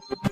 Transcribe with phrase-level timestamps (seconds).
[0.00, 0.31] so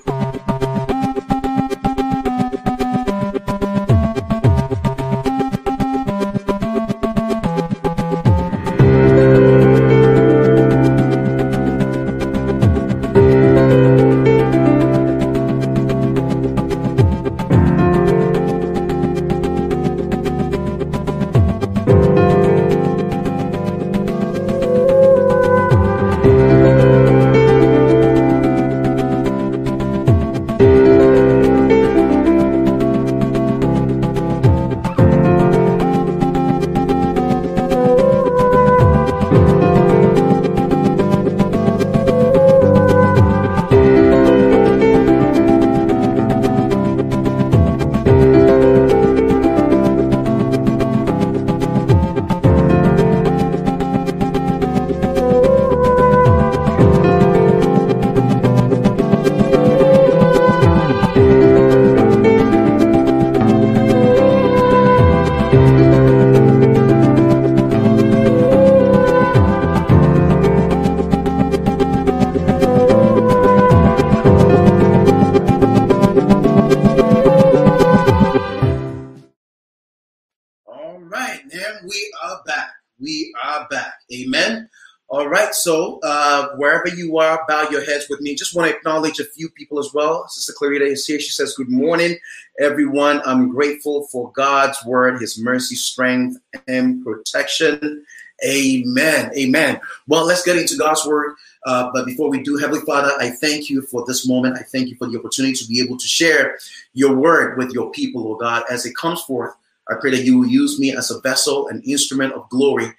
[88.11, 88.35] with me.
[88.35, 90.27] Just want to acknowledge a few people as well.
[90.27, 91.19] Sister Clarita is here.
[91.19, 92.17] She says, Good morning,
[92.59, 93.21] everyone.
[93.25, 98.05] I'm grateful for God's word, his mercy, strength, and protection.
[98.45, 99.31] Amen.
[99.37, 99.79] Amen.
[100.07, 101.35] Well, let's get into God's word.
[101.65, 104.57] Uh, but before we do, Heavenly Father, I thank you for this moment.
[104.57, 106.57] I thank you for the opportunity to be able to share
[106.93, 109.55] your word with your people, oh God, as it comes forth.
[109.89, 112.91] I pray that you will use me as a vessel, an instrument of glory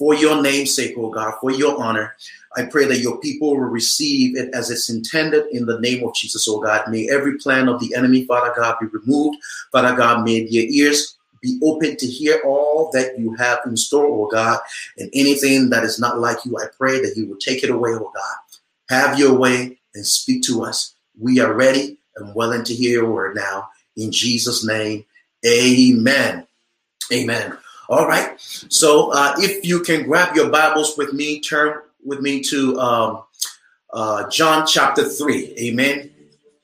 [0.00, 2.16] for your name's sake, oh God, for your honor.
[2.56, 6.14] I pray that your people will receive it as it's intended in the name of
[6.14, 6.90] Jesus, oh God.
[6.90, 9.38] May every plan of the enemy, Father God, be removed.
[9.70, 14.06] Father God, may your ears be open to hear all that you have in store,
[14.06, 14.58] oh God.
[14.98, 17.90] And anything that is not like you, I pray that you will take it away,
[17.92, 18.36] oh God.
[18.88, 20.94] Have your way and speak to us.
[21.18, 23.68] We are ready and willing to hear your word now.
[23.96, 25.04] In Jesus' name,
[25.46, 26.46] amen.
[27.12, 27.56] Amen.
[27.88, 28.40] All right.
[28.40, 33.22] So uh, if you can grab your Bibles with me, turn with me to um,
[33.92, 35.54] uh, John chapter 3.
[35.58, 36.10] Amen.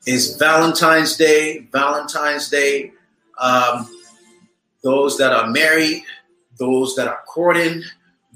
[0.06, 1.68] It's Valentine's Day.
[1.72, 2.92] Valentine's Day.
[3.38, 3.88] Um,
[4.82, 6.04] those that are married,
[6.58, 7.82] those that are courting,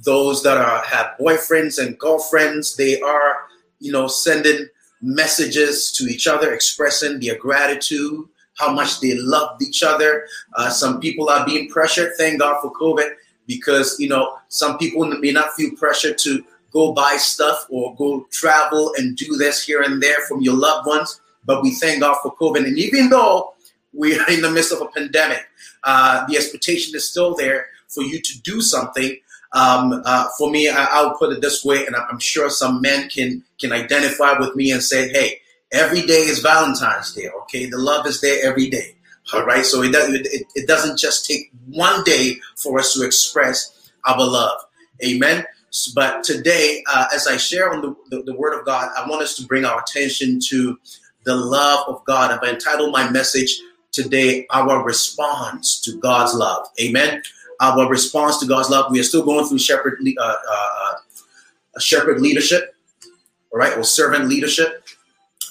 [0.05, 3.47] those that are have boyfriends and girlfriends, they are,
[3.79, 4.67] you know, sending
[5.01, 10.27] messages to each other, expressing their gratitude, how much they loved each other.
[10.57, 12.13] Uh, some people are being pressured.
[12.19, 13.15] Thank God for COVID
[13.47, 18.27] because you know some people may not feel pressure to go buy stuff or go
[18.31, 21.21] travel and do this here and there from your loved ones.
[21.45, 22.67] But we thank God for COVID.
[22.67, 23.55] And even though
[23.93, 25.47] we are in the midst of a pandemic,
[25.85, 29.17] uh, the expectation is still there for you to do something.
[29.53, 33.09] Um, uh, for me, I, will put it this way, and I'm sure some men
[33.09, 35.41] can can identify with me and say, "Hey,
[35.73, 37.29] Every day is Valentine's Day.
[37.43, 38.97] Okay, the love is there every day.
[39.33, 43.07] All right, so it doesn't it, it doesn't just take one day for us to
[43.07, 44.61] express our love.
[45.05, 45.45] Amen.
[45.95, 49.23] But today, uh, as I share on the, the, the Word of God, I want
[49.23, 50.79] us to bring our attention to
[51.25, 52.31] the love of God.
[52.31, 53.61] I've entitled my message
[53.93, 56.67] today, Our Response to God's Love.
[56.81, 57.23] Amen.
[57.61, 58.91] Our response to God's love.
[58.91, 60.95] We are still going through shepherd, uh, uh,
[61.77, 62.75] uh shepherd leadership,
[63.53, 64.89] all right, or servant leadership.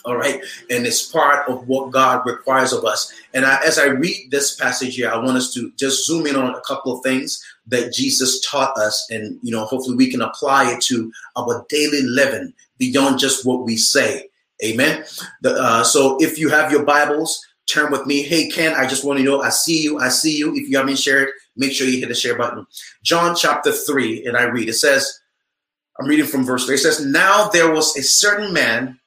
[0.05, 0.41] All right.
[0.71, 3.13] And it's part of what God requires of us.
[3.33, 6.35] And I, as I read this passage here, I want us to just zoom in
[6.35, 9.05] on a couple of things that Jesus taught us.
[9.09, 13.63] And, you know, hopefully we can apply it to our daily living beyond just what
[13.65, 14.29] we say.
[14.63, 15.05] Amen.
[15.41, 18.23] The, uh, so if you have your Bibles, turn with me.
[18.23, 19.99] Hey, Ken, I just want to know I see you.
[19.99, 20.55] I see you.
[20.55, 22.65] If you haven't shared, make sure you hit the share button.
[23.03, 24.67] John chapter 3, and I read.
[24.67, 25.19] It says,
[25.99, 26.75] I'm reading from verse 3.
[26.75, 28.99] It says, Now there was a certain man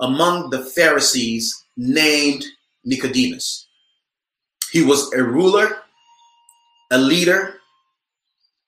[0.00, 2.44] among the Pharisees named
[2.84, 3.66] Nicodemus.
[4.72, 5.78] He was a ruler,
[6.90, 7.59] a leader,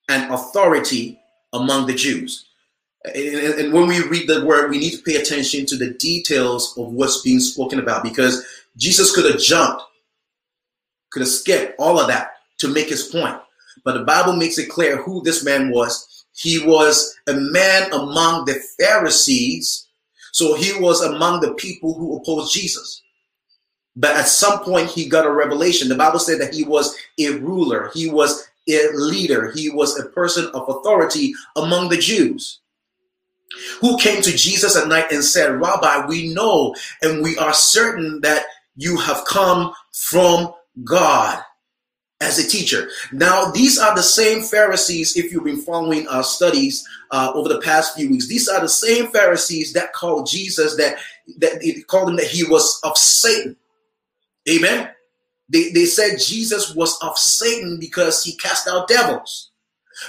[0.09, 1.19] and authority
[1.53, 2.45] among the Jews.
[3.05, 6.93] And when we read the word, we need to pay attention to the details of
[6.93, 8.45] what's being spoken about because
[8.77, 9.83] Jesus could have jumped,
[11.11, 13.37] could have skipped all of that to make his point.
[13.83, 16.25] But the Bible makes it clear who this man was.
[16.33, 19.83] He was a man among the Pharisees
[20.33, 23.01] so he was among the people who opposed Jesus.
[23.95, 25.87] But at some point, he got a revelation.
[25.89, 30.49] The Bible said that he was a ruler, he was leader, he was a person
[30.53, 32.59] of authority among the Jews.
[33.81, 38.21] who came to Jesus at night and said, Rabbi, we know and we are certain
[38.21, 38.43] that
[38.75, 41.39] you have come from God
[42.21, 42.89] as a teacher.
[43.11, 47.59] Now, these are the same Pharisees, if you've been following our studies uh, over the
[47.59, 50.97] past few weeks, these are the same Pharisees that called Jesus, that,
[51.37, 53.57] that called him that he was of Satan.
[54.49, 54.89] Amen.
[55.53, 59.51] They, they said Jesus was of Satan because he cast out devils.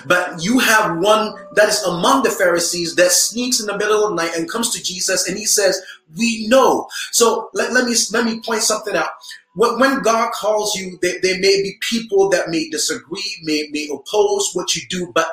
[0.07, 4.11] But you have one that is among the Pharisees that sneaks in the middle of
[4.11, 5.81] the night and comes to Jesus and he says,
[6.17, 6.89] We know.
[7.13, 9.11] So let, let me let me point something out.
[9.57, 14.51] When, God calls you, there, there, may be people that may disagree, may, may oppose
[14.53, 15.29] what you do, but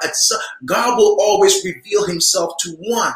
[0.64, 3.14] God will always reveal himself to one.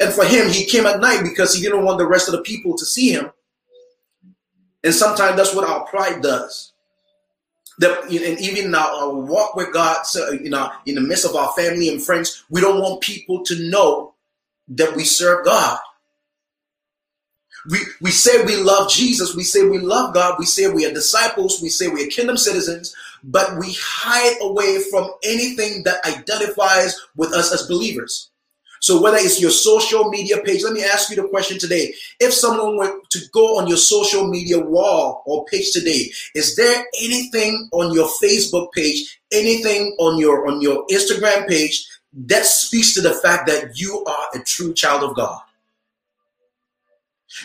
[0.00, 2.40] And for him, he came at night because he didn't want the rest of the
[2.40, 3.32] people to see him.
[4.84, 6.74] And sometimes that's what our pride does
[7.78, 11.34] that and even in our, walk with God, so, you know, in the midst of
[11.34, 14.14] our family and friends, we don't want people to know
[14.68, 15.78] that we serve God.
[17.70, 20.92] We, we say we love Jesus, we say we love God, we say we are
[20.92, 22.94] disciples, we say we are kingdom citizens,
[23.24, 28.30] but we hide away from anything that identifies with us as believers.
[28.84, 31.94] So whether it's your social media page, let me ask you the question today.
[32.20, 36.84] If someone were to go on your social media wall or page today, is there
[37.00, 41.88] anything on your Facebook page, anything on your on your Instagram page
[42.26, 45.40] that speaks to the fact that you are a true child of God?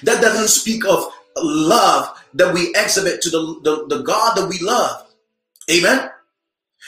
[0.03, 1.05] That doesn't speak of
[1.37, 5.07] love that we exhibit to the, the, the God that we love.
[5.71, 6.09] Amen.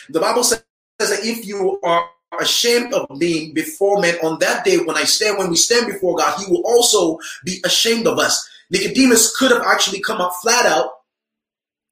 [0.09, 0.61] The Bible says
[0.99, 2.09] that if you are
[2.39, 6.15] ashamed of being before men on that day when I stand, when we stand before
[6.15, 8.49] God, he will also be ashamed of us.
[8.69, 10.91] Nicodemus could have actually come up flat out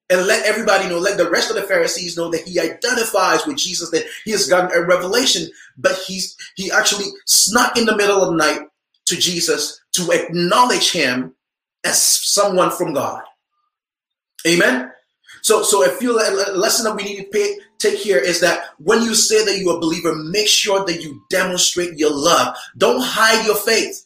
[0.10, 3.58] and let everybody know, let the rest of the Pharisees know that he identifies with
[3.58, 8.22] Jesus, that he has gotten a revelation, but he's he actually snuck in the middle
[8.24, 8.62] of the night
[9.06, 11.36] to Jesus to acknowledge him
[11.84, 13.24] as someone from God.
[14.48, 14.92] Amen.
[15.42, 15.92] So, so a
[16.56, 19.78] lesson that we need to pay, take here is that when you say that you're
[19.78, 22.56] a believer, make sure that you demonstrate your love.
[22.78, 24.06] Don't hide your faith.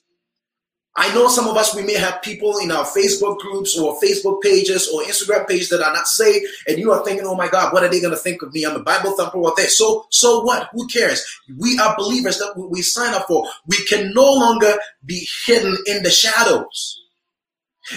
[0.95, 4.41] I know some of us, we may have people in our Facebook groups or Facebook
[4.43, 7.73] pages or Instagram pages that are not saved, and you are thinking, oh my God,
[7.73, 8.63] what are they going to think of me?
[8.63, 9.69] I'm a Bible thumper or that.
[9.69, 10.69] So, so what?
[10.71, 11.25] Who cares?
[11.57, 13.47] We are believers that we sign up for.
[13.65, 17.02] We can no longer be hidden in the shadows.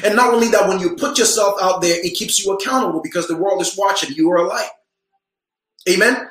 [0.05, 3.29] And not only that, when you put yourself out there, it keeps you accountable because
[3.29, 4.15] the world is watching.
[4.15, 4.71] You are a light.
[5.89, 6.29] Amen.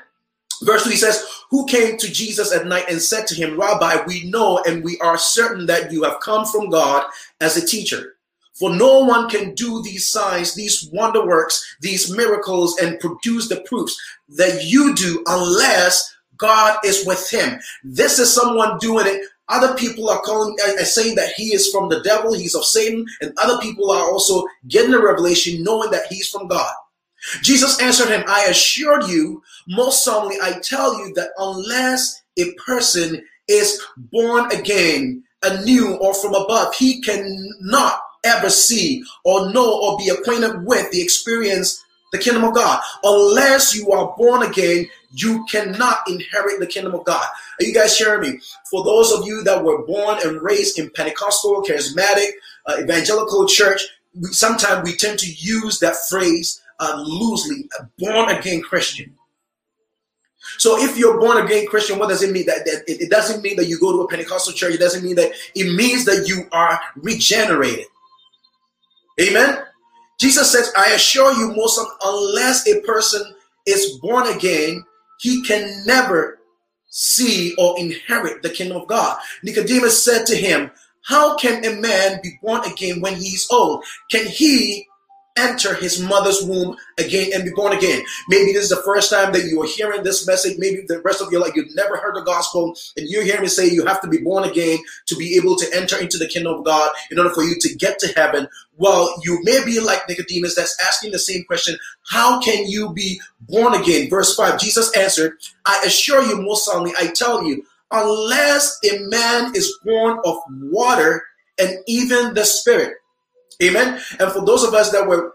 [0.64, 4.30] Verse 3 says, Who came to Jesus at night and said to him, Rabbi, we
[4.30, 7.06] know and we are certain that you have come from God
[7.42, 8.16] as a teacher.
[8.54, 13.62] For no one can do these signs, these wonder works, these miracles, and produce the
[13.62, 14.00] proofs
[14.30, 17.60] that you do unless God is with him.
[17.84, 21.90] This is someone doing it other people are calling uh, saying that he is from
[21.90, 26.08] the devil, he's of Satan, and other people are also getting a revelation knowing that
[26.10, 26.74] he's from God.
[27.42, 33.24] Jesus answered him, I assure you, most solemnly, I tell you that unless a person
[33.48, 33.82] is
[34.12, 40.66] born again, anew, or from above, he cannot ever see or know or be acquainted
[40.66, 41.84] with the experience
[42.16, 42.82] the kingdom of God.
[43.04, 47.26] Unless you are born again, you cannot inherit the kingdom of God.
[47.60, 48.40] Are you guys hearing me?
[48.70, 52.30] For those of you that were born and raised in Pentecostal, charismatic,
[52.66, 53.82] uh, evangelical church,
[54.14, 59.14] we, sometimes we tend to use that phrase uh, loosely, born again Christian.
[60.58, 62.46] So if you're born again Christian, what does it mean?
[62.46, 64.76] That, that it, it doesn't mean that you go to a Pentecostal church.
[64.76, 67.86] It doesn't mean that it means that you are regenerated.
[69.20, 69.64] Amen.
[70.20, 73.22] Jesus says, I assure you, most unless a person
[73.66, 74.84] is born again,
[75.20, 76.40] he can never
[76.90, 79.18] see or inherit the kingdom of God.
[79.44, 80.72] Nicodemus said to him,
[81.04, 83.84] How can a man be born again when he is old?
[84.10, 84.88] Can he
[85.38, 88.04] enter his mother's womb again and be born again.
[88.30, 90.58] Maybe this is the first time that you are hearing this message.
[90.58, 93.48] Maybe the rest of your life you've never heard the gospel and you're hearing me
[93.48, 96.54] say you have to be born again to be able to enter into the kingdom
[96.54, 98.48] of God in order for you to get to heaven.
[98.78, 101.78] Well, you may be like Nicodemus that's asking the same question.
[102.10, 104.10] How can you be born again?
[104.10, 109.56] Verse 5, Jesus answered, I assure you most solemnly, I tell you, unless a man
[109.56, 111.24] is born of water
[111.58, 112.96] and even the spirit,
[113.64, 114.02] Amen.
[114.20, 115.34] And for those of us that were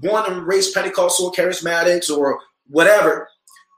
[0.00, 2.38] born and raised Pentecostal, charismatics, or
[2.68, 3.28] whatever,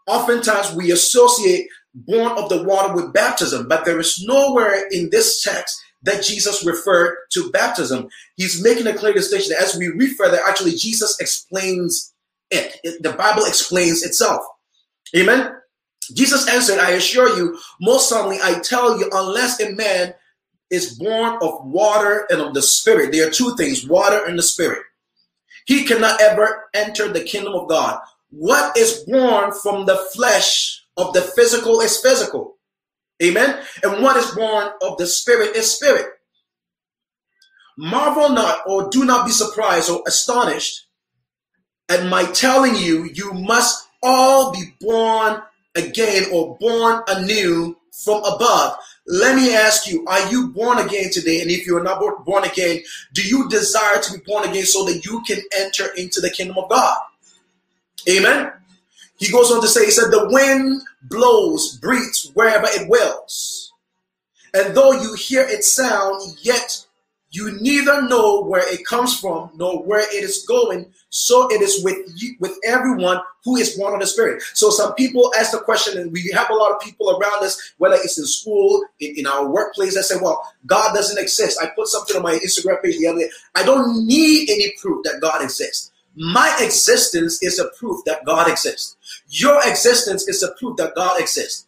[0.07, 5.43] oftentimes we associate born of the water with baptism, but there is nowhere in this
[5.43, 8.09] text that Jesus referred to baptism.
[8.37, 9.55] He's making a clear distinction.
[9.61, 12.13] As we read further, actually, Jesus explains
[12.51, 12.79] it.
[13.03, 14.45] the Bible explains itself.
[15.17, 15.53] Amen.
[16.13, 20.15] Jesus answered, I assure you, most solemnly, I tell you, unless a man
[20.71, 24.43] is born of water and of the Spirit, there are two things water and the
[24.43, 24.83] Spirit.
[25.67, 28.01] He cannot ever enter the kingdom of God.
[28.31, 32.57] What is born from the flesh of the physical is physical.
[33.23, 33.63] Amen.
[33.83, 36.07] And what is born of the Spirit is spirit.
[37.77, 40.87] Marvel not or do not be surprised or astonished
[41.89, 45.43] at my telling you, you must all be born
[45.75, 48.77] again or born anew from above.
[49.07, 51.43] Let me ask you, are you born again today?
[51.43, 52.83] And if you're not born again,
[53.13, 56.57] do you desire to be born again so that you can enter into the kingdom
[56.57, 56.97] of God?
[58.09, 58.53] Amen.
[59.17, 63.73] He goes on to say, he said, the wind blows, breathes wherever it wills.
[64.55, 66.87] And though you hear its sound, yet
[67.35, 70.87] you neither know where it comes from nor where it is going.
[71.11, 74.41] So it is with you, with everyone who is born of the Spirit.
[74.55, 77.75] So some people ask the question, and we have a lot of people around us,
[77.79, 81.67] whether it's in school, in, in our workplace, that say, "Well, God doesn't exist." I
[81.75, 83.31] put something on my Instagram page the other day.
[83.57, 85.91] I don't need any proof that God exists.
[86.15, 88.97] My existence is a proof that God exists.
[89.29, 91.67] Your existence is a proof that God exists.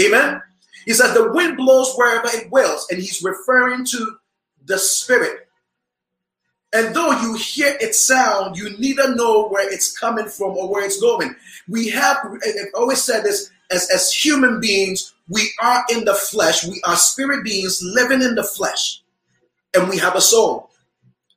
[0.00, 0.40] Amen.
[0.86, 4.16] He says the wind blows wherever it wills, and he's referring to
[4.66, 5.48] the spirit.
[6.74, 10.84] And though you hear its sound, you neither know where it's coming from or where
[10.84, 11.34] it's going.
[11.68, 16.64] We have, I've always said this, as, as human beings, we are in the flesh.
[16.66, 19.02] We are spirit beings living in the flesh.
[19.74, 20.70] And we have a soul.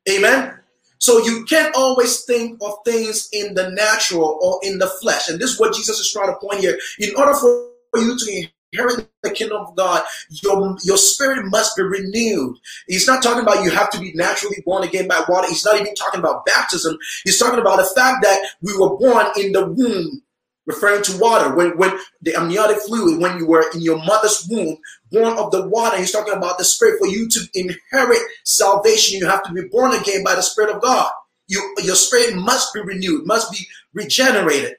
[0.10, 0.58] Amen.
[1.00, 5.30] So you can't always think of things in the natural or in the flesh.
[5.30, 6.80] And this is what Jesus is trying to point here.
[7.00, 11.84] In order for you to inherit the kingdom of God, your, your spirit must be
[11.84, 12.58] renewed.
[12.88, 15.48] He's not talking about you have to be naturally born again by water.
[15.48, 16.98] He's not even talking about baptism.
[17.24, 20.22] He's talking about the fact that we were born in the womb,
[20.66, 21.56] referring to water.
[21.56, 24.78] When, when the amniotic fluid, when you were in your mother's womb,
[25.12, 27.00] born of the water, he's talking about the spirit.
[27.00, 30.82] For you to inherit salvation, you have to be born again by the spirit of
[30.82, 31.12] God.
[31.48, 34.78] You, your spirit must be renewed, must be regenerated.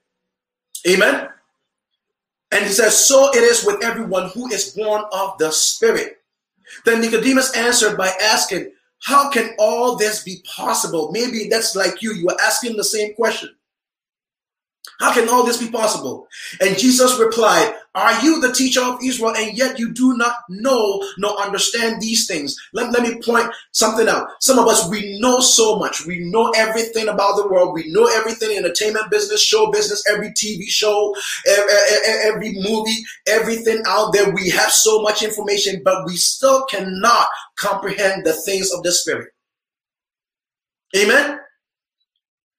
[0.88, 1.28] Amen.
[2.52, 6.18] And he says, So it is with everyone who is born of the Spirit.
[6.84, 8.72] Then Nicodemus answered by asking,
[9.02, 11.10] How can all this be possible?
[11.12, 12.12] Maybe that's like you.
[12.12, 13.50] You are asking the same question.
[15.00, 16.26] How can all this be possible?
[16.60, 21.02] And Jesus replied, Are you the teacher of Israel, and yet you do not know
[21.18, 22.56] nor understand these things?
[22.72, 24.28] Let, let me point something out.
[24.40, 26.06] Some of us, we know so much.
[26.06, 27.74] We know everything about the world.
[27.74, 31.14] We know everything entertainment business, show business, every TV show,
[31.46, 34.30] every movie, everything out there.
[34.30, 37.26] We have so much information, but we still cannot
[37.56, 39.28] comprehend the things of the Spirit.
[40.96, 41.40] Amen.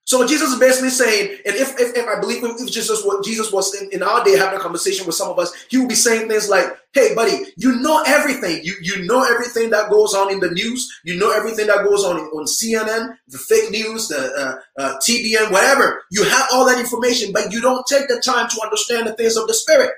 [0.07, 3.51] So Jesus is basically saying, and if, if, if I believe if Jesus what Jesus
[3.51, 5.95] was in, in, our day having a conversation with some of us, he would be
[5.95, 8.63] saying things like, "Hey, buddy, you know everything.
[8.63, 10.89] You you know everything that goes on in the news.
[11.03, 15.51] You know everything that goes on on CNN, the fake news, the uh, uh, TBN,
[15.51, 16.01] whatever.
[16.09, 19.35] You have all that information, but you don't take the time to understand the things
[19.35, 19.91] of the Spirit."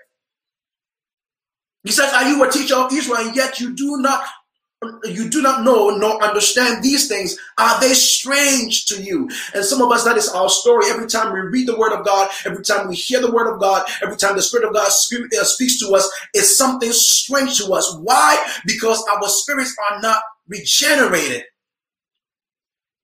[1.84, 4.24] He says, Are you a teacher of Israel, and yet you do not
[5.03, 7.38] you do not know nor understand these things.
[7.57, 9.29] Are they strange to you?
[9.53, 10.86] And some of us that is our story.
[10.89, 13.59] Every time we read the word of god every time we hear the word of
[13.59, 17.74] god every time the spirit of god uh, speaks to us it's something strange to
[17.74, 17.95] us.
[18.01, 18.41] Why?
[18.65, 21.43] Because our spirits are not regenerated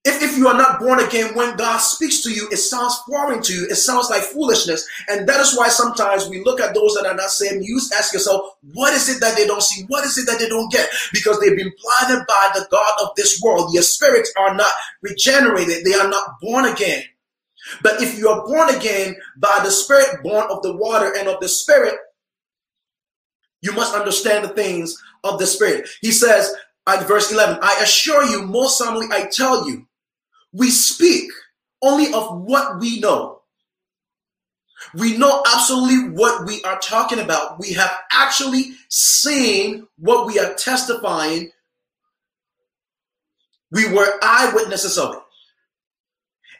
[0.05, 3.41] if, if you are not born again, when God speaks to you, it sounds foreign
[3.41, 3.67] to you.
[3.71, 4.87] It sounds like foolishness.
[5.07, 7.65] And that is why sometimes we look at those that are not saved.
[7.65, 9.83] You ask yourself, what is it that they don't see?
[9.87, 10.87] What is it that they don't get?
[11.11, 13.73] Because they've been blinded by the God of this world.
[13.73, 14.71] Their spirits are not
[15.01, 15.83] regenerated.
[15.83, 17.03] They are not born again.
[17.81, 21.39] But if you are born again by the Spirit, born of the water and of
[21.39, 21.95] the Spirit,
[23.61, 25.89] you must understand the things of the Spirit.
[26.01, 26.53] He says,
[26.85, 29.87] at verse 11, I assure you, most solemnly, I tell you,
[30.55, 31.29] we speak
[31.81, 33.41] only of what we know.
[34.93, 37.59] We know absolutely what we are talking about.
[37.59, 41.51] We have actually seen what we are testifying.
[43.71, 45.21] We were eyewitnesses of it.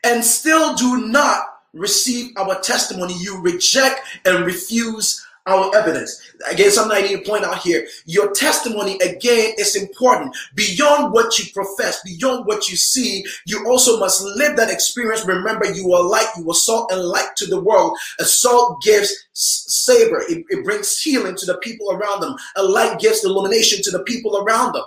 [0.03, 3.13] And still do not receive our testimony.
[3.17, 6.19] You reject and refuse our evidence.
[6.49, 7.87] Again, something I need to point out here.
[8.05, 10.35] Your testimony, again, is important.
[10.55, 15.25] Beyond what you profess, beyond what you see, you also must live that experience.
[15.25, 17.95] Remember, you are light, you are salt and light to the world.
[18.19, 22.35] A salt gives savor, it, it brings healing to the people around them.
[22.55, 24.83] A light gives illumination to the people around them.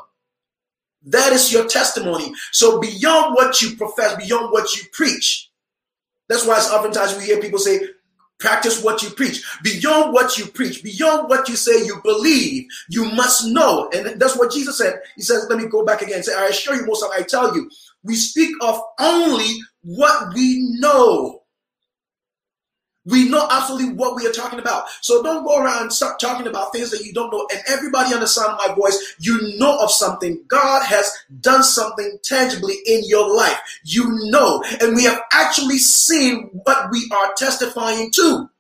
[1.05, 2.33] That is your testimony.
[2.50, 5.50] So beyond what you profess, beyond what you preach,
[6.29, 7.81] that's why oftentimes we hear people say,
[8.38, 9.45] practice what you preach.
[9.62, 13.90] Beyond what you preach, beyond what you say you believe, you must know.
[13.95, 15.00] And that's what Jesus said.
[15.16, 16.23] He says, let me go back again.
[16.23, 17.71] Say, I assure you, most of I tell you,
[18.02, 21.42] we speak of only what we know.
[23.09, 24.85] We know absolutely what we are talking about.
[25.00, 27.49] So don't go around start talking about things that you don't know.
[27.50, 30.45] And everybody on the sound of my voice, you know of something.
[30.47, 31.11] God has
[31.41, 33.59] done something tangibly in your life.
[33.83, 34.62] You know.
[34.83, 38.50] And we have actually seen what we are testifying to.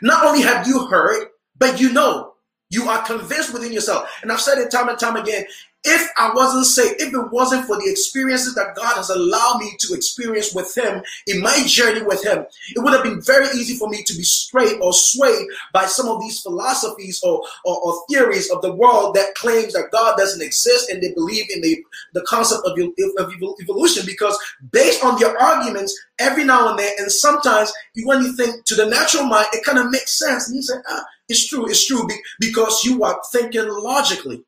[0.00, 1.28] Not only have you heard,
[1.58, 2.32] but you know.
[2.70, 4.10] You are convinced within yourself.
[4.22, 5.44] And I've said it time and time again
[5.86, 9.72] if I wasn't saved, if it wasn't for the experiences that God has allowed me
[9.78, 13.76] to experience with Him in my journey with Him, it would have been very easy
[13.76, 18.02] for me to be strayed or swayed by some of these philosophies or, or, or,
[18.10, 21.82] theories of the world that claims that God doesn't exist and they believe in the,
[22.14, 22.78] the concept of,
[23.18, 24.38] of evolution because
[24.72, 27.72] based on their arguments, every now and then, and sometimes
[28.04, 30.48] when you think to the natural mind, it kind of makes sense.
[30.48, 32.06] And you say, ah, it's true, it's true,
[32.40, 34.44] because you are thinking logically.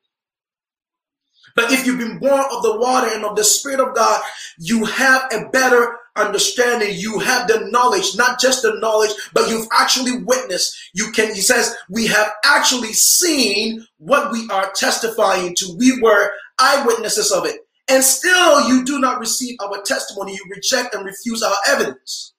[1.59, 4.21] But if you've been born of the water and of the Spirit of God,
[4.59, 6.91] you have a better understanding.
[6.93, 10.73] You have the knowledge, not just the knowledge, but you've actually witnessed.
[10.93, 15.75] You can, he says, we have actually seen what we are testifying to.
[15.77, 17.57] We were eyewitnesses of it.
[17.89, 20.35] And still you do not receive our testimony.
[20.35, 22.35] You reject and refuse our evidence.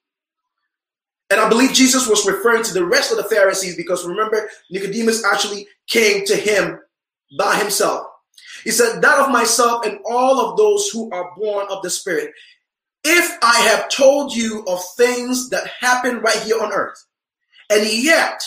[1.28, 5.26] And I believe Jesus was referring to the rest of the Pharisees because remember, Nicodemus
[5.26, 6.80] actually came to him
[7.36, 8.06] by himself.
[8.64, 12.32] He said, That of myself and all of those who are born of the Spirit.
[13.04, 17.06] If I have told you of things that happen right here on earth,
[17.70, 18.42] and yet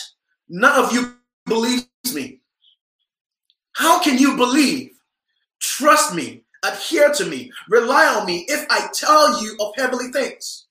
[0.48, 1.16] none of you
[1.46, 2.42] believes me,
[3.74, 4.92] how can you believe?
[5.60, 10.63] Trust me, adhere to me, rely on me if I tell you of heavenly things.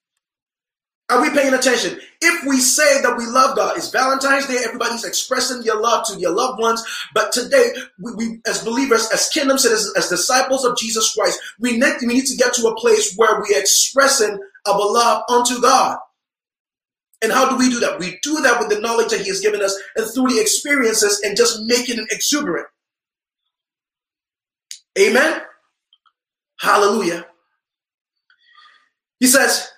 [1.13, 2.01] Are we paying attention?
[2.23, 6.19] If we say that we love God, it's Valentine's Day, everybody's expressing your love to
[6.19, 6.83] your loved ones.
[7.13, 11.77] But today, we, we as believers, as kingdom citizens, as disciples of Jesus Christ, we
[11.77, 15.99] need, we need to get to a place where we're expressing our love unto God.
[17.21, 17.99] And how do we do that?
[17.99, 21.21] We do that with the knowledge that He has given us and through the experiences
[21.23, 22.69] and just making it exuberant.
[24.99, 25.43] Amen.
[26.59, 27.27] Hallelujah.
[29.21, 29.72] He says,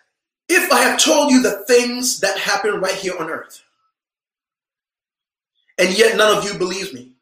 [0.48, 3.62] if I have told you the things that happen right here on earth,
[5.78, 7.12] and yet none of you believe me,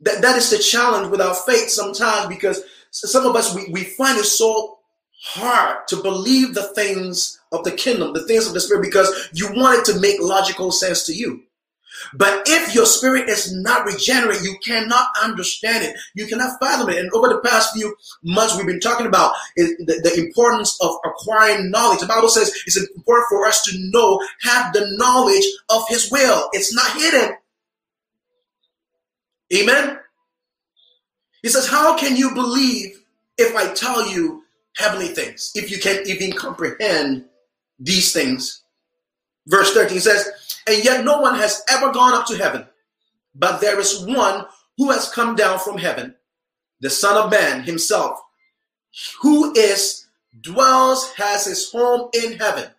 [0.00, 3.84] that, that is the challenge with our faith sometimes because some of us, we, we
[3.84, 4.78] find it so
[5.22, 9.48] hard to believe the things of the kingdom, the things of the spirit, because you
[9.52, 11.42] want it to make logical sense to you.
[12.14, 15.96] But if your spirit is not regenerate, you cannot understand it.
[16.14, 16.98] You cannot fathom it.
[16.98, 22.00] And over the past few months, we've been talking about the, importance of acquiring knowledge.
[22.00, 26.48] The Bible says it's important for us to know, have the knowledge of His will.
[26.52, 27.36] It's not hidden.
[29.54, 29.98] Amen.
[31.42, 33.02] He says, How can you believe
[33.38, 34.44] if I tell you
[34.76, 35.52] heavenly things?
[35.54, 37.24] If you can't even comprehend
[37.78, 38.62] these things.
[39.46, 40.28] Verse 13 says,
[40.70, 42.66] and yet no one has ever gone up to heaven.
[43.34, 46.14] But there is one who has come down from heaven,
[46.80, 48.18] the Son of Man himself,
[49.20, 50.06] who is,
[50.40, 52.70] dwells, has his home in heaven.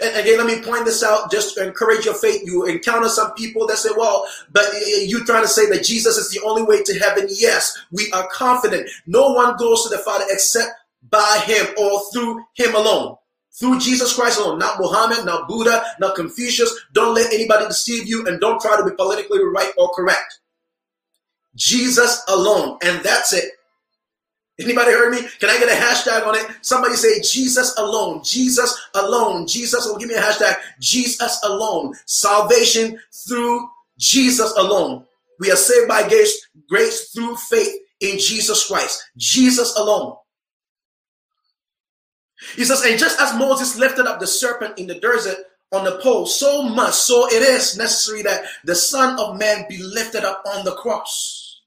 [0.00, 2.42] And again, let me point this out just to encourage your faith.
[2.44, 6.30] You encounter some people that say, well, but you trying to say that Jesus is
[6.30, 7.26] the only way to heaven.
[7.28, 8.88] Yes, we are confident.
[9.06, 10.70] No one goes to the Father except
[11.10, 13.16] by him or through him alone
[13.54, 16.74] through Jesus Christ alone, not Muhammad, not Buddha, not Confucius.
[16.92, 20.40] Don't let anybody deceive you and don't try to be politically right or correct.
[21.54, 23.52] Jesus alone, and that's it.
[24.60, 25.20] Anybody heard me?
[25.40, 26.46] Can I get a hashtag on it?
[26.62, 31.94] Somebody say Jesus alone, Jesus alone, Jesus will give me a hashtag, Jesus alone.
[32.06, 35.04] Salvation through Jesus alone.
[35.40, 39.02] We are saved by grace, grace through faith in Jesus Christ.
[39.16, 40.16] Jesus alone.
[42.56, 45.38] He says, and just as Moses lifted up the serpent in the desert
[45.72, 49.82] on the pole, so much, so it is necessary that the Son of Man be
[49.82, 51.60] lifted up on the cross.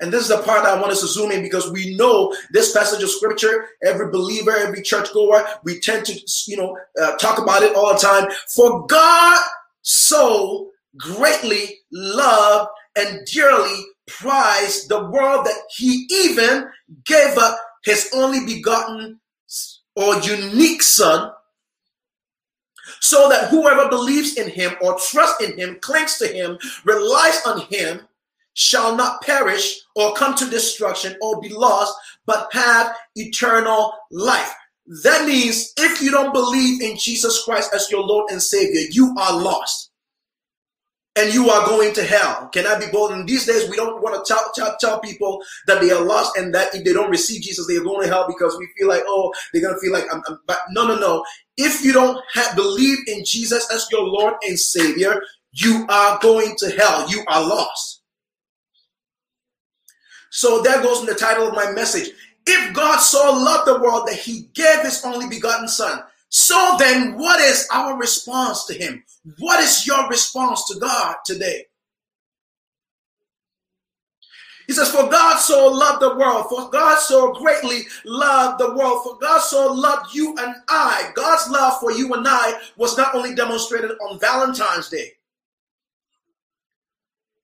[0.00, 2.72] And this is the part I want us to zoom in because we know this
[2.72, 7.64] passage of scripture, every believer, every churchgoer, we tend to, you know, uh, talk about
[7.64, 8.28] it all the time.
[8.54, 9.42] For God
[9.82, 16.68] so greatly loved and dearly prized the world that he even
[17.04, 19.18] gave up his only begotten
[19.98, 21.32] or unique son
[23.00, 27.60] so that whoever believes in him or trusts in him, clings to him, relies on
[27.62, 28.00] him,
[28.54, 31.94] shall not perish or come to destruction or be lost,
[32.26, 34.52] but have eternal life.
[35.04, 39.14] That means if you don't believe in Jesus Christ as your Lord and Savior, you
[39.18, 39.87] are lost.
[41.18, 42.48] And you are going to hell.
[42.52, 43.10] Can I be bold?
[43.10, 46.36] In these days, we don't want to tell, tell, tell people that they are lost
[46.36, 48.86] and that if they don't receive Jesus, they are going to hell because we feel
[48.86, 51.24] like, oh, they're going to feel like, I'm, I'm, but no, no, no.
[51.56, 56.54] If you don't have, believe in Jesus as your Lord and Savior, you are going
[56.58, 57.10] to hell.
[57.10, 58.02] You are lost.
[60.30, 62.10] So that goes in the title of my message.
[62.46, 67.16] If God so loved the world that he gave his only begotten son, so then
[67.16, 69.02] what is our response to him?
[69.38, 71.66] What is your response to God today?
[74.66, 79.02] He says, For God so loved the world, for God so greatly loved the world,
[79.02, 81.10] for God so loved you and I.
[81.14, 85.12] God's love for you and I was not only demonstrated on Valentine's Day,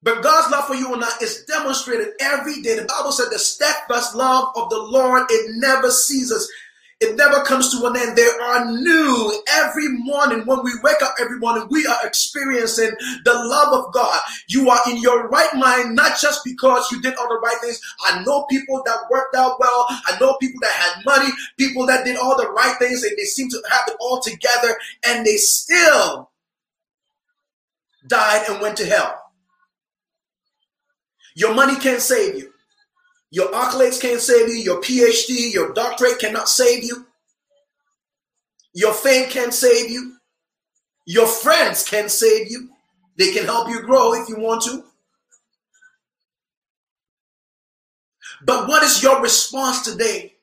[0.02, 2.78] but God's love for you and I is demonstrated every day.
[2.78, 6.46] The Bible said the steadfast love of the Lord, it never ceases.
[7.04, 8.16] It never comes to an end.
[8.16, 10.46] They are new every morning.
[10.46, 12.92] When we wake up every morning, we are experiencing
[13.26, 14.18] the love of God.
[14.48, 17.78] You are in your right mind, not just because you did all the right things.
[18.06, 19.86] I know people that worked out well.
[19.90, 23.24] I know people that had money, people that did all the right things, and they
[23.24, 24.74] seem to have it all together,
[25.06, 26.30] and they still
[28.08, 29.20] died and went to hell.
[31.34, 32.53] Your money can't save you.
[33.34, 34.54] Your accolades can't save you.
[34.54, 37.04] Your PhD, your doctorate cannot save you.
[38.74, 40.14] Your fame can't save you.
[41.04, 42.68] Your friends can save you.
[43.18, 44.84] They can help you grow if you want to.
[48.46, 50.34] But what is your response today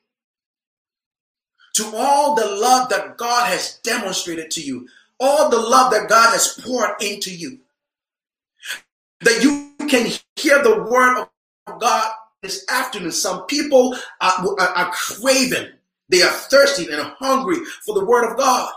[1.76, 4.86] to all the love that God has demonstrated to you?
[5.18, 7.58] All the love that God has poured into you?
[9.22, 11.26] That you can hear the word
[11.66, 13.12] of God this afternoon.
[13.12, 15.70] Some people are, are, are craving,
[16.08, 18.72] they are thirsty and hungry for the word of God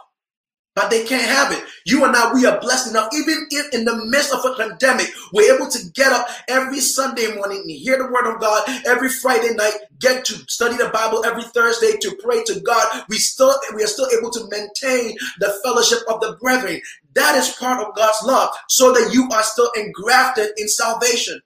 [0.76, 1.64] but they can't have it.
[1.86, 5.08] You and I, we are blessed enough, even if in the midst of a pandemic,
[5.32, 8.64] we're able to get up every Sunday morning and hear the word of God.
[8.86, 11.26] Every Friday night, get to study the Bible.
[11.26, 13.04] Every Thursday to pray to God.
[13.08, 16.82] We still we are still able to maintain the fellowship of the brethren.
[17.14, 21.40] That is part of God's love, so that you are still engrafted in salvation.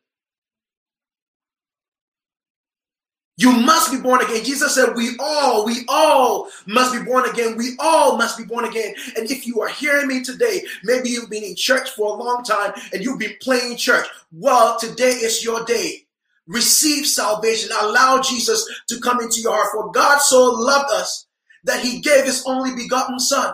[3.39, 4.43] You must be born again.
[4.43, 7.55] Jesus said, We all, we all must be born again.
[7.55, 8.93] We all must be born again.
[9.15, 12.43] And if you are hearing me today, maybe you've been in church for a long
[12.43, 14.05] time and you've been playing church.
[14.33, 16.05] Well, today is your day.
[16.47, 17.69] Receive salvation.
[17.79, 19.69] Allow Jesus to come into your heart.
[19.71, 21.25] For God so loved us
[21.63, 23.53] that he gave his only begotten son.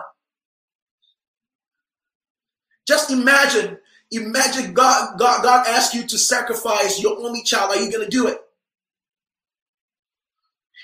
[2.88, 3.78] Just imagine,
[4.10, 7.70] imagine God, God, God asked you to sacrifice your only child.
[7.70, 8.40] Are you going to do it?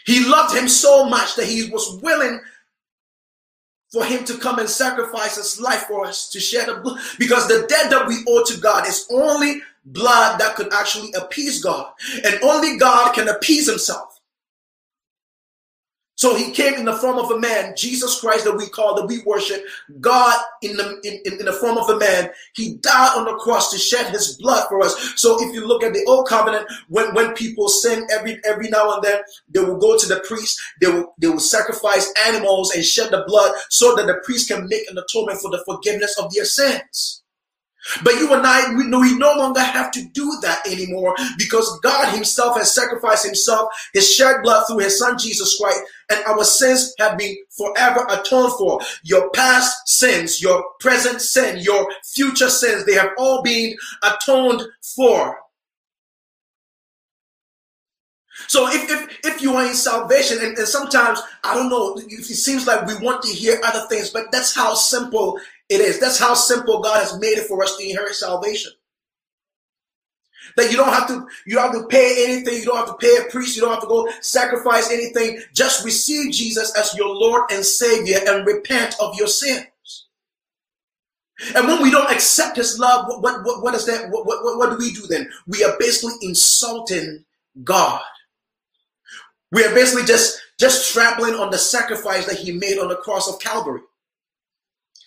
[0.05, 2.41] He loved him so much that he was willing
[3.93, 7.47] for him to come and sacrifice his life for us to shed the blood because
[7.47, 11.93] the debt that we owe to God is only blood that could actually appease God
[12.25, 14.12] and only God can appease himself.
[16.23, 19.09] So he came in the form of a man, Jesus Christ that we call, that
[19.09, 19.65] we worship,
[19.99, 22.31] God in the in, in the form of a man.
[22.55, 25.15] He died on the cross to shed his blood for us.
[25.17, 28.93] So if you look at the old covenant, when, when people sin every every now
[28.93, 29.21] and then,
[29.53, 33.25] they will go to the priest, they will they will sacrifice animals and shed the
[33.27, 37.22] blood so that the priest can make an atonement for the forgiveness of their sins.
[38.03, 42.15] But you and I, we, we no longer have to do that anymore because God
[42.15, 46.95] Himself has sacrificed Himself, His shed blood through His Son Jesus Christ, and our sins
[46.99, 48.81] have been forever atoned for.
[49.03, 54.63] Your past sins, your present sin, your future sins, they have all been atoned
[54.97, 55.39] for.
[58.49, 62.25] So if, if, if you are in salvation, and, and sometimes, I don't know, it
[62.25, 65.39] seems like we want to hear other things, but that's how simple
[65.73, 66.01] it is.
[66.01, 68.73] That's how simple God has made it for us to inherit salvation.
[70.57, 72.95] That you don't have to, you don't have to pay anything, you don't have to
[72.95, 75.41] pay a priest, you don't have to go sacrifice anything.
[75.55, 79.67] Just receive Jesus as your Lord and Savior and repent of your sins.
[81.57, 84.11] And when we don't accept his love, what, what, what is that?
[84.11, 85.31] What, what, what do we do then?
[85.47, 87.25] We are basically insulting
[87.65, 88.03] God.
[89.51, 93.29] We are basically just, just trampling on the sacrifice that he made on the cross
[93.29, 93.81] of Calvary.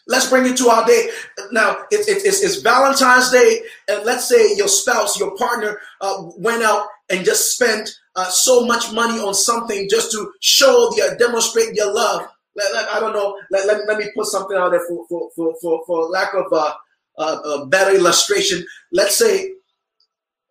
[0.07, 1.09] Let's bring it to our day.
[1.51, 6.61] Now, it's, it's, it's Valentine's Day, and let's say your spouse, your partner, uh, went
[6.61, 11.73] out and just spent uh, so much money on something just to show the demonstrate
[11.73, 12.27] your love.
[12.55, 13.37] Let, let, I don't know.
[13.51, 16.45] Let, let, let me put something out there for for for for, for lack of
[16.51, 16.73] uh,
[17.17, 18.65] uh, a better illustration.
[18.91, 19.51] Let's say,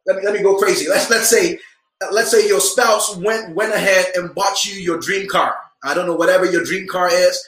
[0.07, 0.89] let me let me go crazy.
[0.89, 1.59] Let's let's say
[2.13, 5.57] let's say your spouse went went ahead and bought you your dream car.
[5.83, 7.43] I don't know, whatever your dream car is.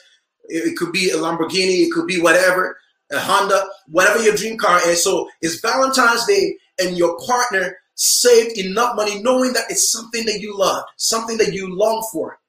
[0.47, 2.77] It, could be a Lamborghini, it could be whatever,
[3.11, 5.03] a Honda, whatever your dream car is.
[5.03, 10.39] So it's Valentine's Day and your partner saved enough money knowing that it's something that
[10.39, 12.39] you love, something that you long for.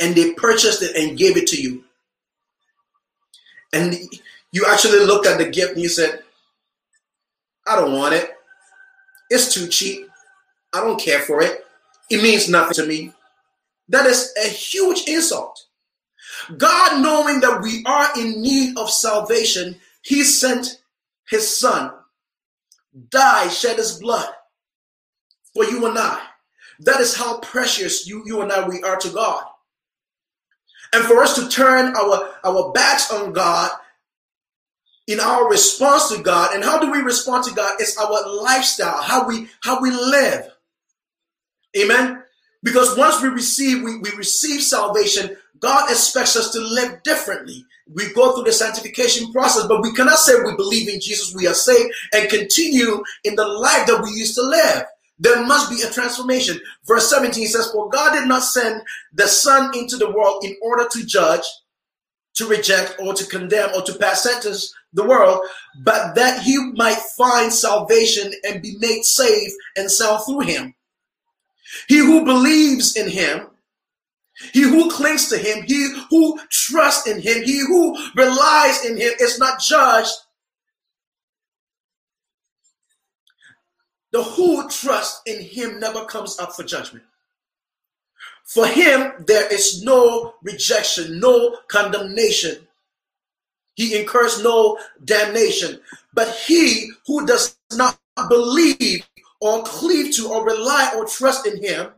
[0.00, 1.84] And they purchased it and gave it to you.
[3.72, 3.96] And
[4.52, 6.22] you actually looked at the gift and you said,
[7.66, 8.30] I don't want it.
[9.30, 10.08] It's too cheap.
[10.72, 11.64] I don't care for it.
[12.10, 13.12] It means nothing to me.
[13.88, 15.65] That is a huge insult.
[16.56, 20.80] God, knowing that we are in need of salvation, He sent
[21.28, 21.92] His Son,
[23.10, 24.28] died, shed His blood
[25.54, 26.20] for you and I.
[26.80, 29.44] That is how precious you, you and I we are to God.
[30.92, 33.70] And for us to turn our, our backs on God
[35.06, 37.76] in our response to God, and how do we respond to God?
[37.78, 40.50] It's our lifestyle, how we how we live.
[41.78, 42.22] Amen.
[42.66, 47.64] Because once we receive, we, we receive salvation, God expects us to live differently.
[47.94, 51.46] We go through the sanctification process, but we cannot say we believe in Jesus, we
[51.46, 54.82] are saved, and continue in the life that we used to live.
[55.20, 56.60] There must be a transformation.
[56.84, 60.88] Verse 17 says, For God did not send the Son into the world in order
[60.90, 61.44] to judge,
[62.34, 65.38] to reject, or to condemn, or to pass sentence the world,
[65.84, 70.74] but that he might find salvation and be made safe and sound through him.
[71.88, 73.48] He who believes in him,
[74.52, 79.12] he who clings to him, he who trusts in him, he who relies in him
[79.18, 80.12] is not judged.
[84.12, 87.04] The who trusts in him never comes up for judgment.
[88.44, 92.66] For him, there is no rejection, no condemnation.
[93.74, 95.80] He incurs no damnation.
[96.14, 97.98] But he who does not
[98.28, 99.04] believe
[99.40, 101.90] or cleave to or rely or trust in him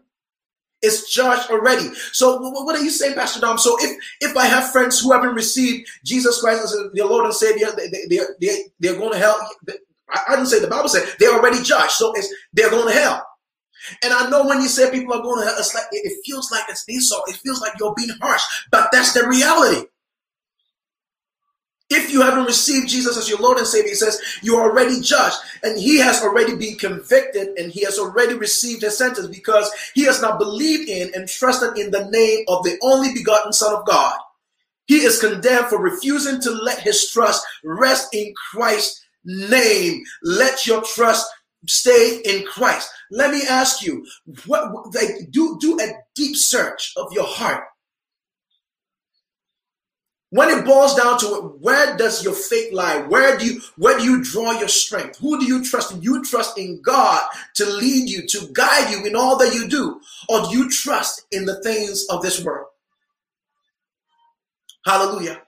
[0.82, 1.88] is judged already.
[2.12, 3.58] So what are you saying, Pastor Dom?
[3.58, 7.34] So if if I have friends who haven't received Jesus Christ as their Lord and
[7.34, 9.38] Savior, they, they, they, they're going to hell.
[10.10, 11.92] I didn't say the Bible said they're already judged.
[11.92, 13.26] So it's, they're going to hell.
[14.02, 16.50] And I know when you say people are going to hell, it's like it feels
[16.50, 17.28] like it's insult.
[17.28, 19.86] It feels like you're being harsh, but that's the reality.
[21.90, 25.36] If you haven't received Jesus as your Lord and Savior, he says you're already judged
[25.62, 30.04] and he has already been convicted and he has already received his sentence because he
[30.04, 33.86] has not believed in and trusted in the name of the only begotten Son of
[33.86, 34.18] God.
[34.86, 40.02] He is condemned for refusing to let his trust rest in Christ's name.
[40.22, 41.26] Let your trust
[41.66, 42.90] stay in Christ.
[43.10, 44.06] Let me ask you,
[44.46, 47.64] what like do do a deep search of your heart
[50.30, 52.98] when it boils down to it, where does your faith lie?
[52.98, 55.18] Where do you where do you draw your strength?
[55.18, 56.02] Who do you trust in?
[56.02, 57.22] You trust in God
[57.54, 61.26] to lead you, to guide you in all that you do, or do you trust
[61.32, 62.66] in the things of this world?
[64.84, 65.42] Hallelujah.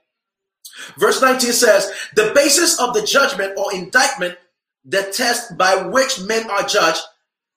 [0.98, 4.38] Verse 19 says, the basis of the judgment or indictment,
[4.84, 7.02] the test by which men are judged,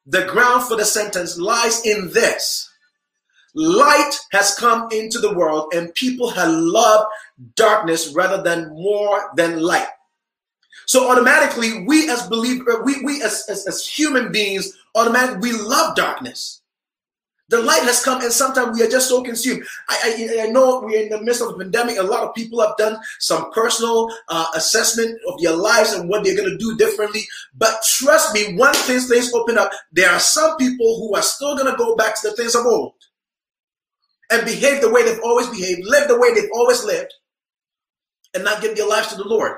[0.05, 2.69] the ground for the sentence lies in this
[3.55, 7.05] Light has come into the world, and people have loved
[7.55, 9.87] darkness rather than more than light.
[10.87, 15.95] So automatically, we as believers, we, we as, as, as human beings, automatically we love
[15.95, 16.61] darkness.
[17.49, 19.63] The light has come, and sometimes we are just so consumed.
[19.87, 21.99] I, I, I, know we're in the midst of a pandemic.
[21.99, 26.23] A lot of people have done some personal uh, assessment of their lives and what
[26.23, 27.27] they're going to do differently.
[27.55, 31.55] But trust me, once things, things open up, there are some people who are still
[31.55, 32.93] going to go back to the things of old
[34.33, 37.13] and behave the way they've always behaved, live the way they've always lived,
[38.33, 39.57] and not give their lives to the Lord.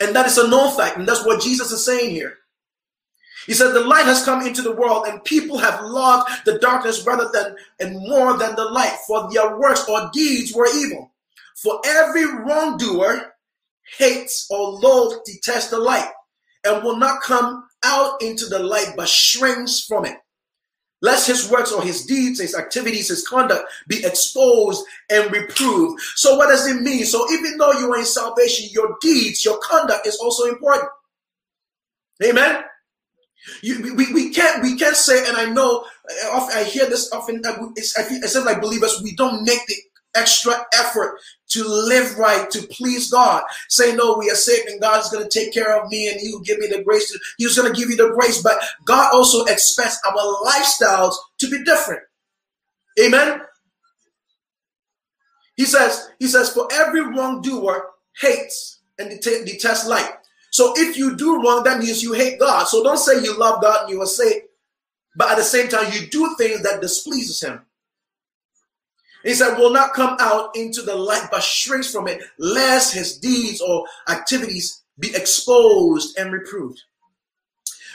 [0.00, 2.34] And that is a known fact, and that's what Jesus is saying here.
[3.46, 7.06] He said, The light has come into the world, and people have loved the darkness
[7.06, 11.10] rather than and more than the light, for their works or deeds were evil.
[11.56, 13.32] For every wrongdoer
[13.96, 16.10] hates or loathes, detests the light,
[16.64, 20.16] and will not come out into the light, but shrinks from it
[21.02, 26.00] lest his works or his deeds, his activities, his conduct be exposed and reproved.
[26.14, 27.04] So, what does it mean?
[27.04, 30.88] So, even though you are in salvation, your deeds, your conduct is also important.
[32.24, 32.64] Amen.
[33.60, 37.42] You, we, we can't we can't say, and I know eh, I hear this often.
[37.74, 39.74] It's, I feel, like believers we don't make the
[40.14, 43.42] extra effort to live right, to please God.
[43.68, 46.20] Say, no, we are saved and God is going to take care of me and
[46.20, 47.10] He will give me the grace.
[47.12, 48.42] To, He's going to give you the grace.
[48.42, 52.02] But God also expects our lifestyles to be different.
[53.00, 53.40] Amen.
[55.56, 57.86] He says, He says, for every wrongdoer
[58.20, 60.10] hates and detests light.
[60.50, 62.64] So if you do wrong, that means you hate God.
[62.68, 64.46] So don't say you love God and you are saved,
[65.16, 67.62] but at the same time, you do things that displeases Him.
[69.22, 73.18] He said, will not come out into the light, but shrinks from it, lest his
[73.18, 76.80] deeds or activities be exposed and reproved.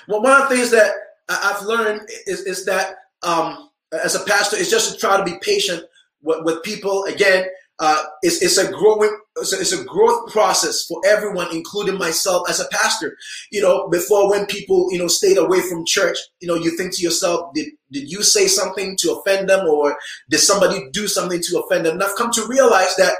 [0.07, 0.91] Well, one of the things that
[1.29, 5.37] I've learned is, is that um, as a pastor is just to try to be
[5.41, 5.83] patient
[6.21, 7.03] with, with people.
[7.05, 7.45] Again,
[7.79, 12.49] uh, it's, it's a growing, it's a, it's a growth process for everyone, including myself
[12.49, 13.15] as a pastor.
[13.51, 16.95] You know, before when people, you know, stayed away from church, you know, you think
[16.95, 19.97] to yourself, did, did you say something to offend them or
[20.29, 21.93] did somebody do something to offend them?
[21.95, 23.15] And I've come to realize that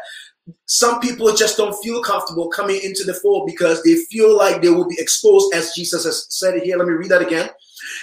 [0.66, 4.70] some people just don't feel comfortable coming into the fold because they feel like they
[4.70, 6.78] will be exposed as Jesus has said it here.
[6.78, 7.50] Let me read that again.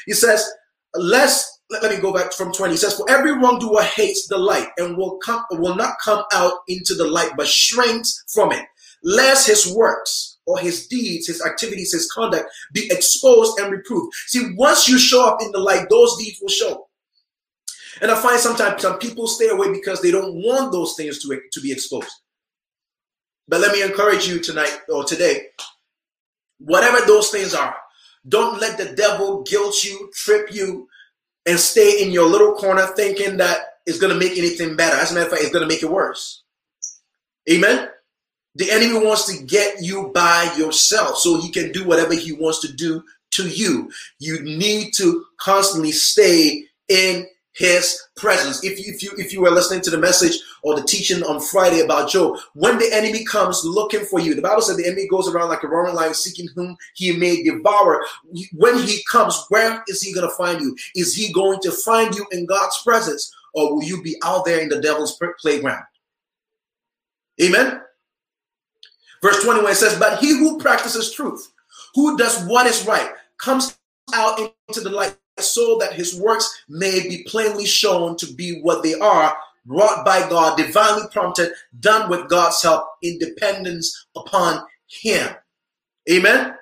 [0.06, 0.50] He says,
[0.94, 2.74] lest let, let me go back from 20.
[2.74, 6.52] He says, For every wrongdoer hates the light and will come will not come out
[6.68, 8.64] into the light, but shrinks from it,
[9.02, 14.14] lest his works or his deeds, his activities, his conduct be exposed and reproved.
[14.26, 16.88] See, once you show up in the light, those deeds will show.
[18.00, 21.40] And I find sometimes some people stay away because they don't want those things to,
[21.52, 22.10] to be exposed.
[23.46, 25.46] But let me encourage you tonight or today,
[26.58, 27.76] whatever those things are,
[28.26, 30.88] don't let the devil guilt you, trip you,
[31.46, 34.96] and stay in your little corner thinking that it's going to make anything better.
[34.96, 36.42] As a matter of fact, it's going to make it worse.
[37.50, 37.90] Amen.
[38.56, 42.60] The enemy wants to get you by yourself so he can do whatever he wants
[42.60, 43.90] to do to you.
[44.20, 48.64] You need to constantly stay in his presence.
[48.64, 51.40] If you, if you if you were listening to the message or the teaching on
[51.40, 55.06] Friday about Job, when the enemy comes looking for you, the Bible said the enemy
[55.08, 58.04] goes around like a roaring lion seeking whom he may devour.
[58.52, 60.76] When he comes, where is he going to find you?
[60.96, 64.60] Is he going to find you in God's presence, or will you be out there
[64.60, 65.84] in the devil's playground?
[67.40, 67.80] Amen.
[69.24, 71.50] Verse 21 says, But he who practices truth,
[71.94, 73.74] who does what is right, comes
[74.14, 78.82] out into the light so that his works may be plainly shown to be what
[78.82, 79.34] they are,
[79.66, 85.34] wrought by God, divinely prompted, done with God's help, in dependence upon him.
[86.12, 86.54] Amen.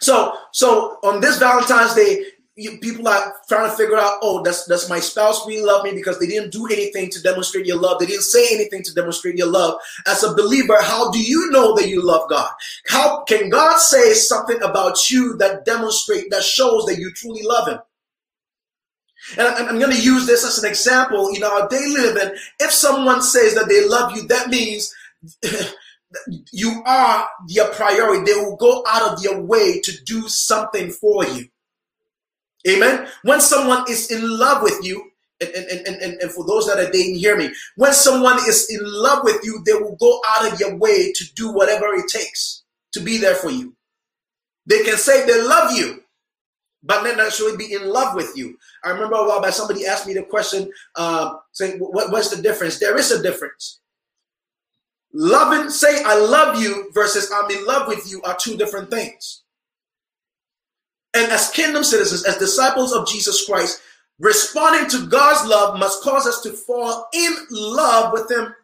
[0.00, 4.66] So, so on this Valentine's Day, you, people are trying to figure out, oh, does,
[4.66, 7.98] does my spouse really love me because they didn't do anything to demonstrate your love?
[7.98, 9.80] They didn't say anything to demonstrate your love.
[10.06, 12.50] As a believer, how do you know that you love God?
[12.88, 17.68] How can God say something about you that demonstrate, that shows that you truly love
[17.68, 17.78] Him?
[19.38, 21.32] And I'm going to use this as an example.
[21.32, 24.92] You know, our daily living, if someone says that they love you, that means
[26.52, 28.30] you are their priority.
[28.30, 31.46] They will go out of their way to do something for you.
[32.68, 33.08] Amen.
[33.22, 36.78] When someone is in love with you, and, and, and, and, and for those that
[36.78, 37.52] are dating, hear me.
[37.76, 41.24] When someone is in love with you, they will go out of your way to
[41.34, 43.74] do whatever it takes to be there for you.
[44.66, 46.04] They can say they love you,
[46.82, 48.58] but not necessarily be in love with you.
[48.84, 52.40] I remember a while back somebody asked me the question, uh, saying, what, "What's the
[52.42, 53.80] difference?" There is a difference.
[55.12, 59.42] Loving, say I love you versus I'm in love with you are two different things.
[61.14, 63.80] And as kingdom citizens, as disciples of Jesus Christ,
[64.18, 68.54] responding to God's love must cause us to fall in love with Him.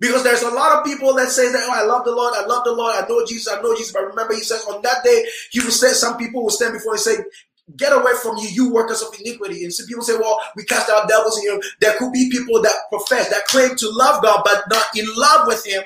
[0.00, 2.46] Because there's a lot of people that say that, oh, I love the Lord, I
[2.46, 3.92] love the Lord, I know Jesus, I know Jesus.
[3.92, 6.92] But remember, He says on that day, He will say, some people will stand before
[6.92, 7.16] and say,
[7.76, 9.62] Get away from you, you workers of iniquity.
[9.62, 11.62] And some people say, Well, we cast out devils in you.
[11.80, 15.46] There could be people that profess, that claim to love God, but not in love
[15.46, 15.82] with Him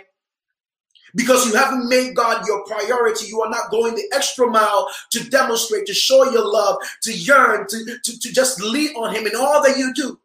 [1.14, 3.26] because you haven't made God your priority.
[3.26, 7.66] You are not going the extra mile to demonstrate, to show your love, to yearn,
[7.68, 10.18] to, to, to just lean on Him in all that you do.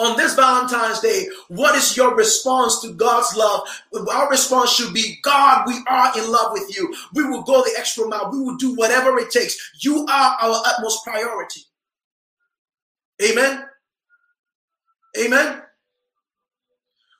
[0.00, 3.60] On this Valentine's Day, what is your response to God's love?
[4.12, 6.92] Our response should be God, we are in love with you.
[7.14, 8.30] We will go the extra mile.
[8.32, 9.56] We will do whatever it takes.
[9.80, 11.60] You are our utmost priority.
[13.22, 13.66] Amen.
[15.16, 15.62] Amen.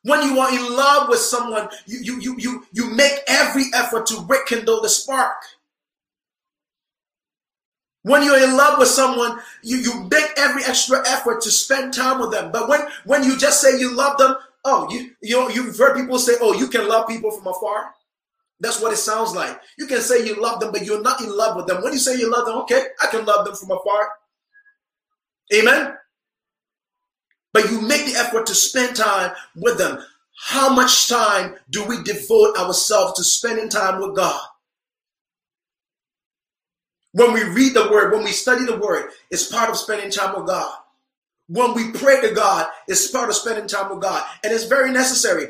[0.04, 4.04] When you are in love with someone, you, you, you, you, you make every effort
[4.08, 5.36] to rekindle the spark.
[8.02, 12.20] When you're in love with someone, you, you make every extra effort to spend time
[12.20, 12.52] with them.
[12.52, 14.36] But when, when you just say you love them,
[14.66, 17.94] oh, you, you know, you've heard people say, oh, you can love people from afar.
[18.60, 19.58] That's what it sounds like.
[19.78, 21.82] You can say you love them, but you're not in love with them.
[21.82, 24.10] When you say you love them, okay, I can love them from afar.
[25.54, 25.94] Amen
[27.54, 30.04] but you make the effort to spend time with them.
[30.36, 34.42] How much time do we devote ourselves to spending time with God?
[37.12, 40.34] When we read the word, when we study the word, it's part of spending time
[40.36, 40.76] with God.
[41.48, 44.24] When we pray to God, it's part of spending time with God.
[44.42, 45.48] And it's very necessary.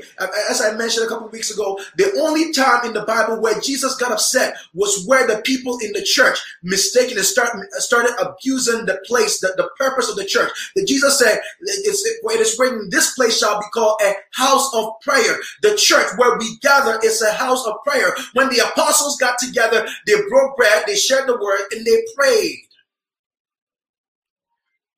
[0.51, 3.95] As I mentioned a couple weeks ago, the only time in the Bible where Jesus
[3.97, 9.01] got upset was where the people in the church mistaken and start, started abusing the
[9.07, 10.51] place, the, the purpose of the church.
[10.74, 15.01] That Jesus said, it's, it is written, this place shall be called a house of
[15.01, 15.38] prayer.
[15.62, 18.16] The church where we gather is a house of prayer.
[18.32, 22.64] When the apostles got together, they broke bread, they shared the word, and they prayed.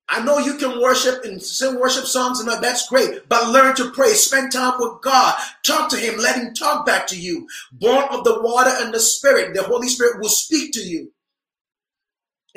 [0.09, 3.91] I know you can worship and sing worship songs and that's great, but learn to
[3.91, 4.11] pray.
[4.11, 5.35] Spend time with God.
[5.65, 6.19] Talk to Him.
[6.19, 7.49] Let Him talk back to you.
[7.73, 11.13] Born of the water and the Spirit, the Holy Spirit will speak to you.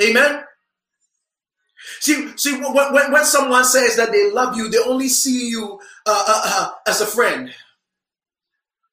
[0.02, 0.44] Amen.
[2.02, 6.24] See, see, when, when, someone says that they love you, they only see you uh,
[6.28, 7.54] uh, uh, as a friend.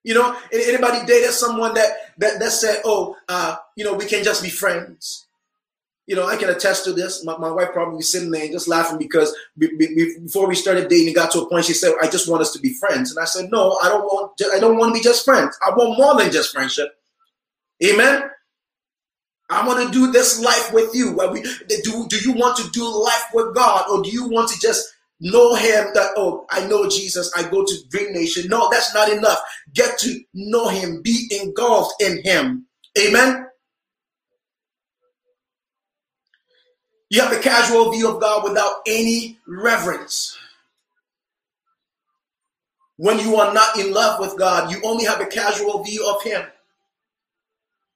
[0.02, 4.22] You know, anybody dated someone that that that said, "Oh, uh, you know, we can
[4.22, 5.25] just be friends."
[6.06, 7.24] You know, I can attest to this.
[7.24, 11.14] My, my wife probably sitting there and just laughing because before we started dating, it
[11.16, 13.24] got to a point she said, "I just want us to be friends," and I
[13.24, 14.40] said, "No, I don't want.
[14.54, 15.58] I don't want to be just friends.
[15.66, 16.88] I want more than just friendship."
[17.84, 18.30] Amen.
[19.50, 21.12] I want to do this life with you.
[21.32, 24.60] We, do, do you want to do life with God, or do you want to
[24.60, 24.86] just
[25.20, 25.88] know Him?
[25.94, 27.32] That oh, I know Jesus.
[27.36, 28.48] I go to Dream Nation.
[28.48, 29.38] No, that's not enough.
[29.74, 31.02] Get to know Him.
[31.02, 32.66] Be engulfed in Him.
[32.98, 33.46] Amen.
[37.08, 40.36] You have a casual view of God without any reverence.
[42.96, 46.22] When you are not in love with God, you only have a casual view of
[46.22, 46.42] Him.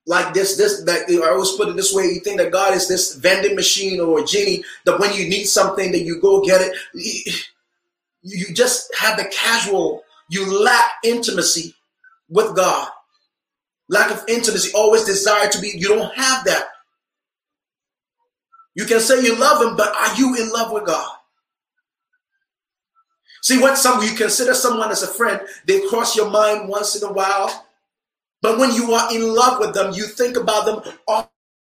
[0.06, 2.88] Like this, this, that I always put it this way: you think that God is
[2.88, 6.60] this vending machine or a genie that when you need something, that you go get
[6.60, 6.76] it.
[8.22, 10.04] You just have the casual.
[10.28, 11.74] You lack intimacy
[12.28, 12.88] with God.
[13.88, 15.72] Lack of intimacy, always desire to be.
[15.74, 16.68] You don't have that.
[18.74, 21.10] You can say you love him, but are you in love with God?
[23.42, 27.08] See, when some you consider someone as a friend, they cross your mind once in
[27.08, 27.66] a while.
[28.42, 30.94] But when you are in love with them, you think about them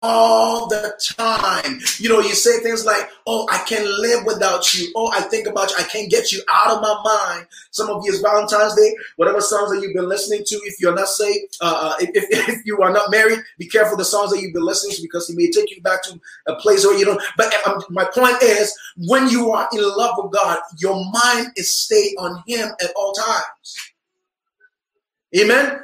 [0.03, 1.81] all the time.
[1.99, 4.93] You know, you say things like, Oh, I can't live without you.
[4.97, 5.77] Oh, I think about you.
[5.79, 7.47] I can't get you out of my mind.
[7.71, 10.57] Some of you is Valentine's Day, whatever songs that you've been listening to.
[10.65, 14.05] If you're not saved, uh, uh if, if you are not married, be careful the
[14.05, 16.85] songs that you've been listening to because he may take you back to a place
[16.85, 17.23] where you don't.
[17.37, 21.77] But um, my point is, when you are in love with God, your mind is
[21.77, 23.93] stayed on Him at all times.
[25.37, 25.81] Amen.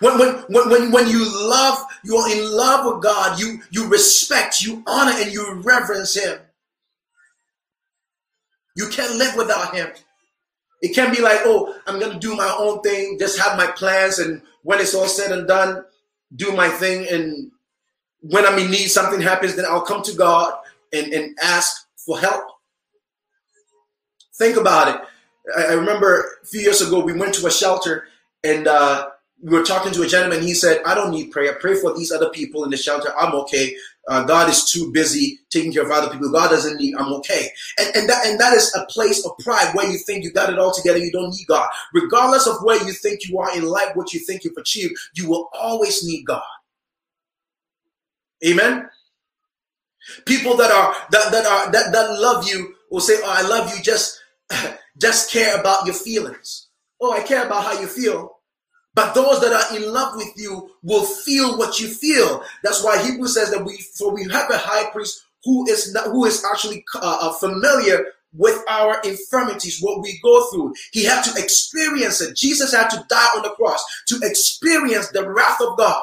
[0.00, 4.62] When, when, when, when you love, you are in love with God, you, you respect,
[4.62, 6.38] you honor, and you reverence Him.
[8.76, 9.88] You can't live without Him.
[10.82, 13.68] It can't be like, oh, I'm going to do my own thing, just have my
[13.68, 15.84] plans, and when it's all said and done,
[16.34, 17.06] do my thing.
[17.10, 17.52] And
[18.20, 20.54] when I'm in need, something happens, then I'll come to God
[20.92, 22.44] and, and ask for help.
[24.36, 25.00] Think about it.
[25.56, 28.08] I, I remember a few years ago, we went to a shelter,
[28.42, 29.10] and uh,
[29.42, 30.42] we were talking to a gentleman.
[30.42, 31.56] He said, I don't need prayer.
[31.60, 33.12] Pray for these other people in the shelter.
[33.18, 33.76] I'm okay.
[34.08, 36.30] Uh, God is too busy taking care of other people.
[36.30, 37.48] God doesn't need, I'm okay.
[37.78, 40.52] And, and, that, and that is a place of pride where you think you got
[40.52, 40.98] it all together.
[40.98, 41.68] You don't need God.
[41.92, 45.28] Regardless of where you think you are in life, what you think you've achieved, you
[45.28, 46.42] will always need God.
[48.46, 48.88] Amen.
[50.26, 53.74] People that are, that, that are, that, that love you will say, oh, I love
[53.74, 53.82] you.
[53.82, 54.22] Just,
[54.98, 56.68] just care about your feelings.
[57.00, 58.33] Oh, I care about how you feel
[58.94, 62.42] but those that are in love with you will feel what you feel.
[62.62, 66.06] That's why Hebrew says that we, for we have a high priest who is not,
[66.06, 70.74] who is actually uh, uh, familiar with our infirmities, what we go through.
[70.92, 72.36] He had to experience it.
[72.36, 76.02] Jesus had to die on the cross to experience the wrath of God.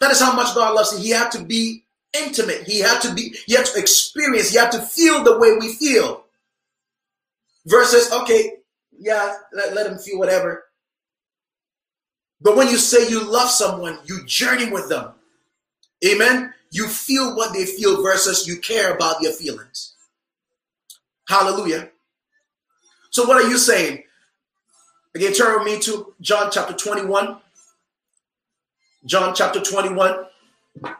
[0.00, 1.00] That is how much God loves him.
[1.00, 2.64] He had to be intimate.
[2.64, 5.74] He had to be, he had to experience, he had to feel the way we
[5.74, 6.24] feel.
[7.66, 8.54] Versus, okay,
[8.98, 10.64] yeah, let, let him feel whatever.
[12.42, 15.12] But when you say you love someone, you journey with them.
[16.04, 16.52] Amen.
[16.70, 19.94] You feel what they feel versus you care about their feelings.
[21.28, 21.90] Hallelujah.
[23.10, 24.02] So, what are you saying?
[25.14, 27.36] Again, turn with me to John chapter 21.
[29.04, 30.24] John chapter 21.
[30.82, 30.94] And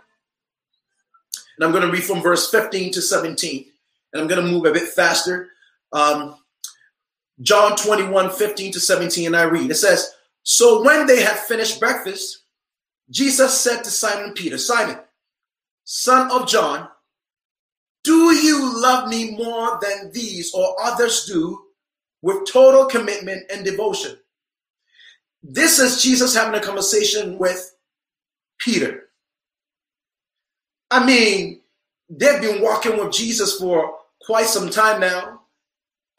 [1.61, 3.66] I'm going to read from verse 15 to 17.
[4.12, 5.49] And I'm going to move a bit faster.
[5.93, 6.36] Um,
[7.40, 9.26] John 21, 15 to 17.
[9.26, 9.70] And I read.
[9.70, 10.12] It says,
[10.43, 12.45] so when they had finished breakfast,
[13.11, 14.99] Jesus said to Simon Peter, Simon,
[15.84, 16.88] son of John,
[18.05, 21.61] do you love me more than these or others do
[22.20, 24.16] with total commitment and devotion?
[25.43, 27.74] This is Jesus having a conversation with
[28.59, 29.09] Peter.
[30.90, 31.61] I mean,
[32.09, 35.41] they've been walking with Jesus for quite some time now.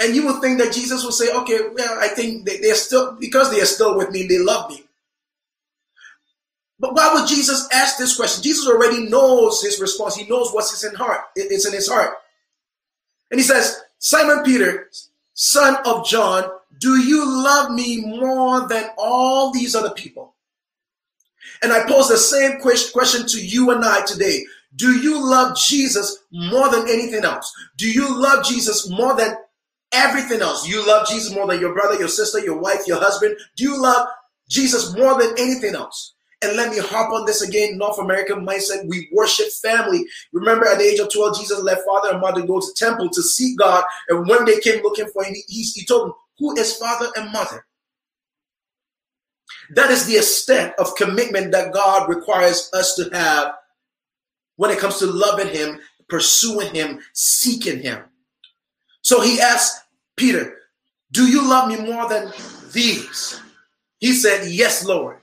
[0.03, 3.49] And you would think that Jesus would say, okay, well, I think they're still, because
[3.49, 4.83] they are still with me, they love me.
[6.77, 8.43] But why would Jesus ask this question?
[8.43, 10.15] Jesus already knows his response.
[10.15, 11.21] He knows what's in heart.
[11.37, 12.17] It's in his heart.
[13.31, 14.89] And he says, Simon Peter,
[15.35, 16.49] son of John,
[16.79, 20.35] do you love me more than all these other people?
[21.61, 24.43] And I pose the same question to you and I today.
[24.75, 27.53] Do you love Jesus more than anything else?
[27.77, 29.37] Do you love Jesus more than
[29.93, 30.67] everything else?
[30.67, 33.37] You love Jesus more than your brother, your sister, your wife, your husband?
[33.55, 34.07] Do you love
[34.49, 36.13] Jesus more than anything else?
[36.43, 38.85] And let me harp on this again North American mindset.
[38.87, 40.05] We worship family.
[40.33, 43.21] Remember, at the age of 12, Jesus left father and mother go to temple to
[43.21, 43.85] seek God.
[44.09, 47.31] And when they came looking for him, he, he told them, Who is father and
[47.31, 47.65] mother?
[49.71, 53.53] That is the extent of commitment that God requires us to have
[54.55, 55.79] when it comes to loving Him,
[56.09, 58.03] pursuing Him, seeking Him.
[59.01, 59.82] So he asked
[60.15, 60.57] Peter,
[61.11, 62.31] Do you love me more than
[62.71, 63.39] these?
[63.99, 65.19] He said, Yes, Lord.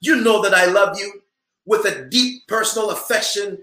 [0.00, 1.22] You know that I love you
[1.66, 3.58] with a deep personal affection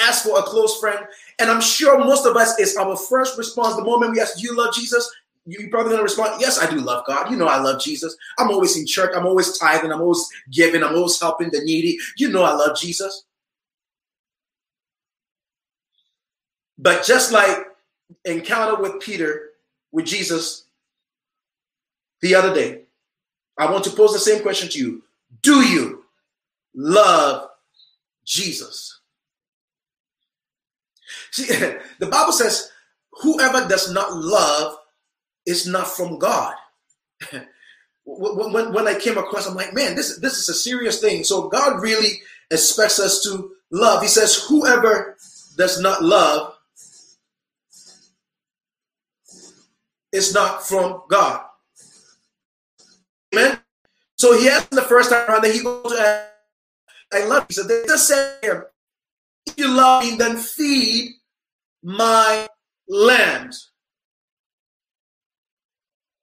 [0.00, 1.06] as for a close friend.
[1.38, 4.42] And I'm sure most of us is our first response the moment we ask, Do
[4.42, 5.10] you love Jesus?
[5.46, 7.30] you probably gonna respond, Yes, I do love God.
[7.30, 8.16] You know I love Jesus.
[8.38, 11.98] I'm always in church, I'm always tithing, I'm always giving, I'm always helping the needy.
[12.16, 13.24] You know I love Jesus.
[16.78, 17.58] But just like
[18.24, 19.45] encounter with Peter
[19.96, 20.66] with Jesus
[22.20, 22.82] the other day,
[23.58, 25.02] I want to pose the same question to you.
[25.42, 26.04] Do you
[26.74, 27.48] love
[28.26, 29.00] Jesus?
[31.30, 31.46] See,
[31.98, 32.70] the Bible says,
[33.22, 34.76] whoever does not love
[35.46, 36.54] is not from God.
[38.04, 41.24] when, when, I came across, I'm like, man, this, this is a serious thing.
[41.24, 42.20] So God really
[42.50, 44.02] expects us to love.
[44.02, 45.16] He says, whoever
[45.56, 46.55] does not love
[50.16, 51.42] is not from God.
[53.34, 53.60] Amen.
[54.16, 56.26] So he asked the first time around, then he goes to
[57.12, 57.54] I love you.
[57.54, 61.12] So they just said if you love me, then feed
[61.82, 62.48] my
[62.88, 63.70] lambs.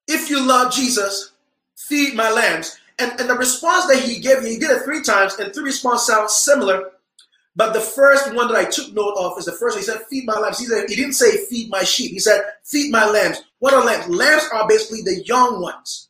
[0.08, 1.32] If you love Jesus,
[1.78, 2.78] feed my lambs.
[3.00, 6.08] And, and the response that he gave, he did it three times, and three responses
[6.08, 6.92] sound similar.
[7.56, 9.84] But the first one that I took note of is the first one.
[9.84, 10.60] He said, feed my lambs.
[10.60, 12.12] He, said, he didn't say feed my sheep.
[12.12, 13.44] He said, feed my lambs.
[13.60, 14.10] What are lambs?
[14.10, 16.10] Lambs are basically the young ones.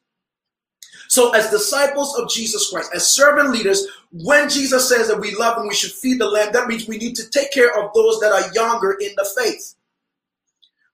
[1.10, 5.58] So, as disciples of Jesus Christ, as servant leaders, when Jesus says that we love
[5.58, 8.20] and we should feed the lamb, that means we need to take care of those
[8.22, 9.76] that are younger in the faith.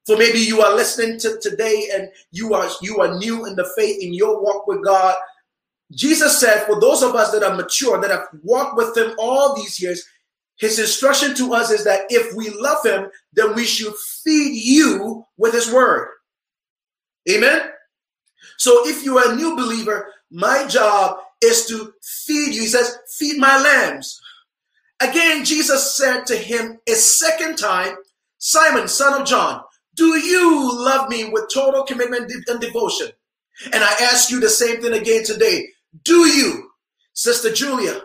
[0.04, 3.72] So maybe you are listening to today and you are you are new in the
[3.78, 5.16] faith in your walk with God.
[5.91, 9.56] Jesus said, for those of us that are mature, that have walked with him all
[9.56, 10.04] these years,
[10.60, 13.93] his instruction to us is that if we love him, then we should
[14.24, 16.10] feed you with his word.
[17.30, 17.62] Amen.
[18.57, 22.62] So if you are a new believer, my job is to feed you.
[22.62, 24.20] He says, feed my lambs.
[24.99, 27.95] Again, Jesus said to him a second time,
[28.38, 29.62] Simon, son of John,
[29.95, 33.07] do you love me with total commitment and devotion?
[33.72, 35.68] And I ask you the same thing again today.
[36.03, 36.70] Do you,
[37.14, 38.01] Sister Julia,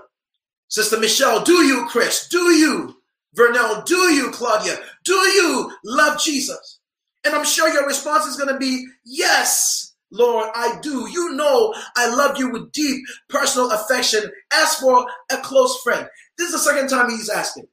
[0.75, 2.27] Sister Michelle, do you, Chris?
[2.27, 2.97] Do you,
[3.37, 3.85] Vernell?
[3.85, 4.77] Do you, Claudia?
[5.05, 6.81] Do you love Jesus?
[7.25, 11.09] And I'm sure your response is going to be yes, Lord, I do.
[11.09, 16.09] You know I love you with deep personal affection as for a close friend.
[16.39, 17.68] This is the second time he's asking.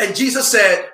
[0.00, 0.88] And Jesus said,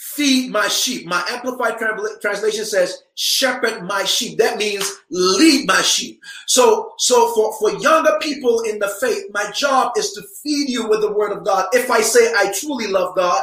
[0.00, 1.06] feed my sheep.
[1.06, 1.76] My amplified
[2.22, 4.38] translation says, shepherd my sheep.
[4.38, 6.20] That means lead my sheep.
[6.46, 10.88] So, so for, for younger people in the faith, my job is to feed you
[10.88, 11.66] with the word of God.
[11.72, 13.42] If I say I truly love God,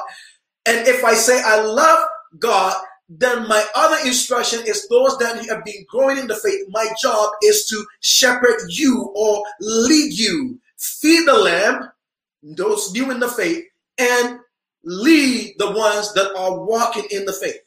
[0.66, 2.08] and if I say I love
[2.40, 2.76] God,
[3.08, 7.30] then my other instruction is those that have been growing in the faith, my job
[7.44, 10.60] is to shepherd you or lead you.
[10.78, 11.92] Feed the lamb,
[12.42, 13.64] those new in the faith,
[14.00, 14.40] and
[14.88, 17.60] lead the ones that are walking in the faith.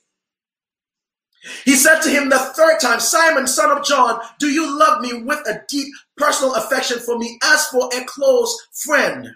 [1.64, 5.22] He said to him the third time, Simon, son of John, do you love me
[5.22, 9.28] with a deep personal affection for me as for a close friend?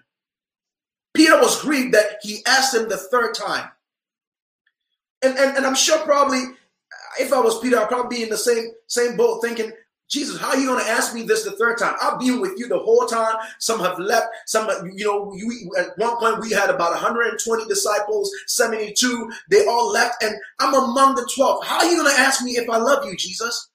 [1.14, 3.70] Peter was grieved that he asked him the third time.
[5.22, 6.42] And, and, and I'm sure probably
[7.18, 9.72] if I was Peter, I'd probably be in the same same boat thinking,
[10.08, 11.94] Jesus, how are you going to ask me this the third time?
[12.00, 13.36] I've been with you the whole time.
[13.58, 14.26] Some have left.
[14.46, 19.32] Some, you know, you, at one point we had about 120 disciples, 72.
[19.50, 21.64] They all left, and I'm among the 12.
[21.64, 23.70] How are you going to ask me if I love you, Jesus?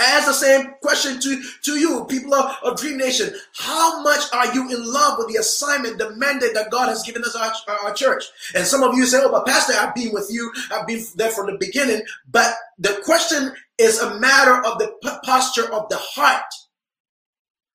[0.00, 3.34] I ask the same question to, to you, people of, of Dream Nation.
[3.54, 7.22] How much are you in love with the assignment, the mandate that God has given
[7.22, 7.52] us our,
[7.84, 8.24] our church?
[8.54, 10.50] And some of you say, oh, but Pastor, I've been with you.
[10.72, 12.02] I've been there from the beginning.
[12.30, 16.52] But the question is a matter of the posture of the heart.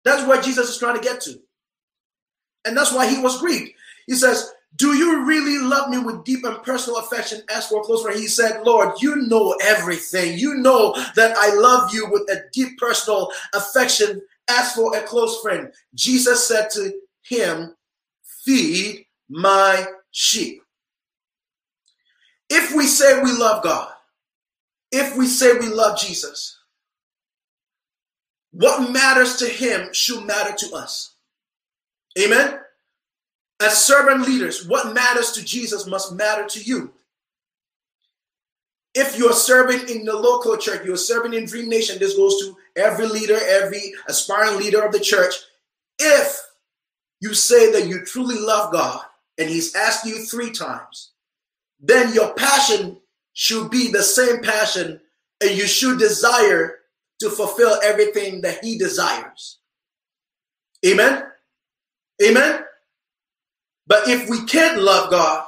[0.03, 1.39] That's what Jesus is trying to get to.
[2.65, 3.71] And that's why he was grieved.
[4.07, 7.83] He says, do you really love me with deep and personal affection as for a
[7.83, 8.19] close friend?
[8.19, 10.37] He said, Lord, you know everything.
[10.37, 15.41] You know that I love you with a deep personal affection as for a close
[15.41, 15.71] friend.
[15.93, 16.91] Jesus said to
[17.23, 17.75] him,
[18.43, 20.61] Feed my sheep.
[22.49, 23.91] If we say we love God,
[24.91, 26.59] if we say we love Jesus,
[28.51, 31.15] what matters to him should matter to us.
[32.19, 32.59] Amen.
[33.61, 36.93] As servant leaders, what matters to Jesus must matter to you.
[38.93, 42.55] If you're serving in the local church, you're serving in Dream Nation, this goes to
[42.75, 45.33] every leader, every aspiring leader of the church.
[45.99, 46.37] If
[47.21, 49.01] you say that you truly love God
[49.37, 51.11] and He's asked you three times,
[51.79, 52.97] then your passion
[53.33, 54.99] should be the same passion
[55.41, 56.79] and you should desire
[57.19, 59.59] to fulfill everything that He desires.
[60.85, 61.25] Amen?
[62.23, 62.63] Amen?
[63.87, 65.47] But if we can't love God,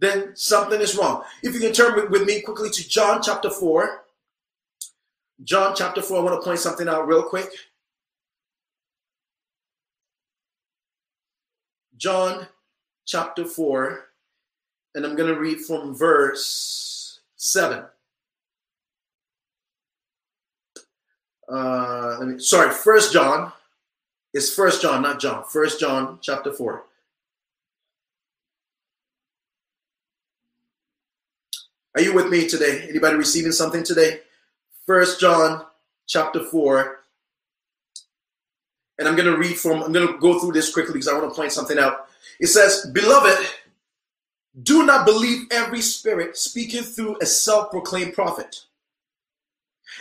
[0.00, 1.22] then something is wrong.
[1.42, 4.02] If you can turn with me quickly to John chapter 4.
[5.42, 7.48] John chapter 4, I want to point something out real quick.
[11.96, 12.46] John
[13.06, 14.04] chapter 4,
[14.94, 17.84] and I'm going to read from verse 7.
[21.48, 23.52] Uh, sorry, First John.
[24.32, 25.44] It's First John, not John.
[25.44, 26.84] First John chapter 4.
[31.94, 32.86] Are you with me today?
[32.88, 34.20] Anybody receiving something today?
[34.84, 35.64] First John
[36.08, 37.00] chapter 4.
[38.98, 41.16] And I'm going to read from, I'm going to go through this quickly because I
[41.16, 42.08] want to point something out.
[42.40, 43.46] It says, Beloved,
[44.62, 48.62] do not believe every spirit speaking through a self proclaimed prophet.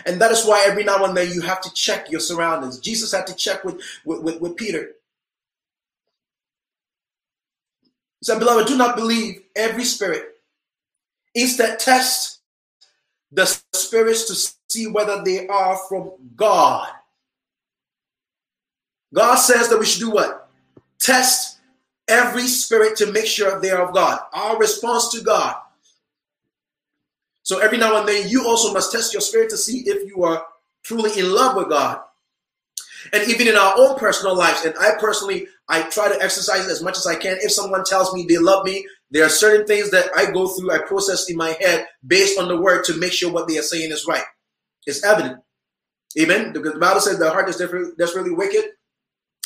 [0.07, 2.79] And that is why every now and then you have to check your surroundings.
[2.79, 4.93] Jesus had to check with, with, with, with Peter.
[8.19, 10.32] He said, Beloved, do not believe every spirit
[11.35, 12.39] Instead, test
[13.31, 16.87] the spirits to see whether they are from God.
[19.13, 20.49] God says that we should do what?
[20.99, 21.59] Test
[22.07, 24.19] every spirit to make sure they are of God.
[24.33, 25.55] Our response to God.
[27.43, 30.23] So every now and then, you also must test your spirit to see if you
[30.23, 30.45] are
[30.83, 32.01] truly in love with God.
[33.11, 36.81] And even in our own personal lives, and I personally, I try to exercise as
[36.81, 37.37] much as I can.
[37.41, 40.71] If someone tells me they love me, there are certain things that I go through,
[40.71, 43.63] I process in my head based on the word to make sure what they are
[43.63, 44.23] saying is right.
[44.87, 45.39] It's evident.
[46.19, 46.51] Amen.
[46.51, 47.57] Because the Bible says the heart is
[47.97, 48.65] desperately wicked,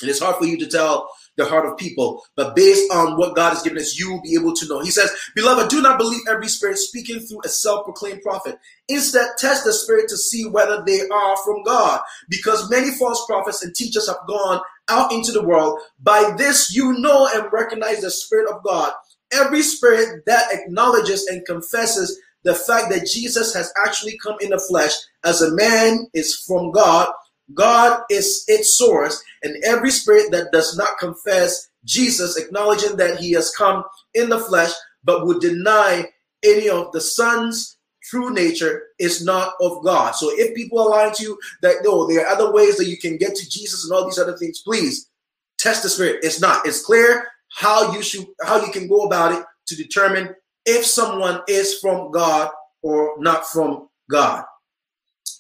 [0.02, 2.24] and it's hard for you to tell the heart of people.
[2.36, 4.80] But based on what God has given us, you will be able to know.
[4.80, 8.58] He says, Beloved, do not believe every spirit speaking through a self proclaimed prophet.
[8.88, 13.64] Instead, test the spirit to see whether they are from God, because many false prophets
[13.64, 15.80] and teachers have gone out into the world.
[16.02, 18.94] By this, you know and recognize the Spirit of God.
[19.34, 24.60] Every spirit that acknowledges and confesses the fact that Jesus has actually come in the
[24.60, 24.94] flesh
[25.26, 27.12] as a man is from God.
[27.54, 33.32] God is its source, and every spirit that does not confess Jesus, acknowledging that he
[33.32, 34.72] has come in the flesh,
[35.04, 36.06] but would deny
[36.44, 40.12] any of the Son's true nature, is not of God.
[40.12, 42.98] So if people are lying to you that no, there are other ways that you
[42.98, 45.10] can get to Jesus and all these other things, please
[45.58, 46.20] test the spirit.
[46.24, 46.66] It's not.
[46.66, 51.42] It's clear how you should how you can go about it to determine if someone
[51.48, 52.52] is from God
[52.84, 54.46] or not from God.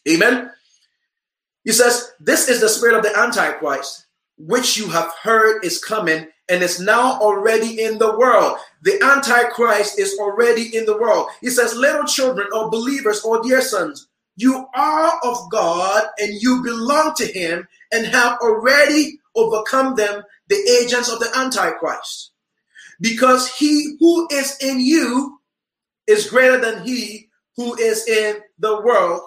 [0.09, 0.49] Amen.
[1.63, 4.07] He says, This is the spirit of the Antichrist,
[4.37, 8.57] which you have heard is coming and is now already in the world.
[8.81, 11.27] The Antichrist is already in the world.
[11.39, 14.07] He says, Little children or believers or dear sons,
[14.37, 20.79] you are of God and you belong to Him and have already overcome them the
[20.81, 22.31] agents of the Antichrist.
[22.99, 25.39] Because he who is in you
[26.07, 29.21] is greater than he who is in the world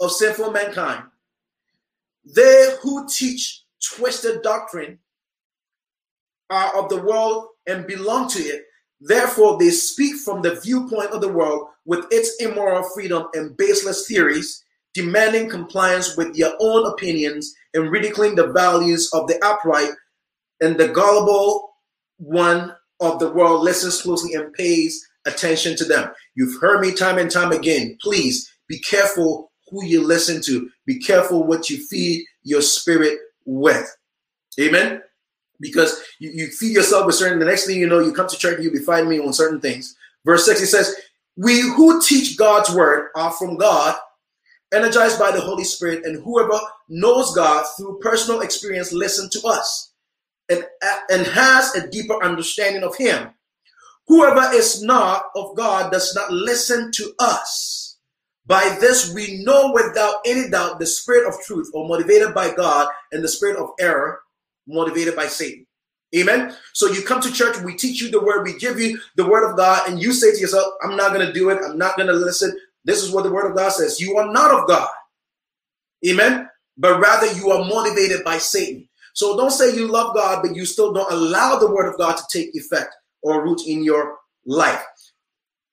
[0.00, 1.04] of sinful mankind.
[2.24, 4.98] They who teach twisted doctrine
[6.50, 8.64] are of the world and belong to it.
[9.00, 14.06] Therefore, they speak from the viewpoint of the world with its immoral freedom and baseless
[14.06, 19.90] theories, demanding compliance with their own opinions and ridiculing the values of the upright
[20.60, 21.70] and the gullible
[22.18, 26.10] one of the world listens closely and pays attention to them.
[26.34, 27.96] You've heard me time and time again.
[28.00, 30.68] Please be careful who you listen to.
[30.86, 33.94] Be careful what you feed your spirit with.
[34.60, 35.02] Amen.
[35.60, 38.36] Because you, you feed yourself with certain, the next thing you know, you come to
[38.36, 39.96] church and you'll be fighting me on certain things.
[40.24, 40.94] Verse 6, he says,
[41.36, 43.96] We who teach God's word are from God,
[44.72, 49.87] energized by the Holy Spirit, and whoever knows God through personal experience listen to us
[50.48, 50.64] and,
[51.10, 53.30] and has a deeper understanding of him.
[54.06, 57.98] Whoever is not of God does not listen to us.
[58.46, 62.88] By this we know without any doubt the spirit of truth or motivated by God
[63.12, 64.20] and the spirit of error
[64.66, 65.66] motivated by Satan.
[66.16, 66.54] Amen.
[66.72, 69.48] So you come to church, we teach you the word, we give you the word
[69.48, 71.58] of God, and you say to yourself, I'm not going to do it.
[71.62, 72.58] I'm not going to listen.
[72.86, 74.00] This is what the word of God says.
[74.00, 74.88] You are not of God.
[76.06, 76.48] Amen.
[76.78, 78.87] But rather you are motivated by Satan.
[79.18, 82.16] So don't say you love God, but you still don't allow the word of God
[82.16, 84.16] to take effect or root in your
[84.46, 84.84] life.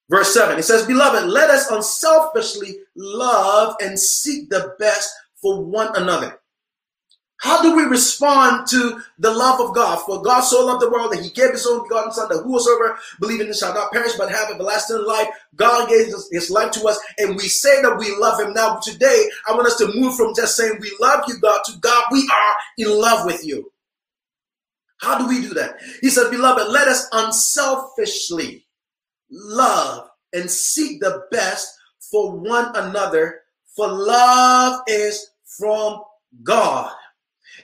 [0.10, 5.96] Verse 7, it says, Beloved, let us unselfishly love and seek the best for one
[5.96, 6.40] another.
[7.42, 9.98] How do we respond to the love of God?
[10.06, 12.98] For God so loved the world that he gave his own begotten son that whosoever
[13.20, 15.28] believe in him shall not perish but have everlasting life.
[15.56, 18.54] God gave his life to us and we say that we love him.
[18.54, 21.78] Now today, I want us to move from just saying we love you, God, to
[21.80, 23.72] God, we are in love with you.
[24.98, 25.76] How do we do that?
[26.02, 28.66] He said, Beloved, let us unselfishly
[29.30, 33.42] love and seek the best for one another,
[33.76, 36.02] for love is from
[36.44, 36.92] God.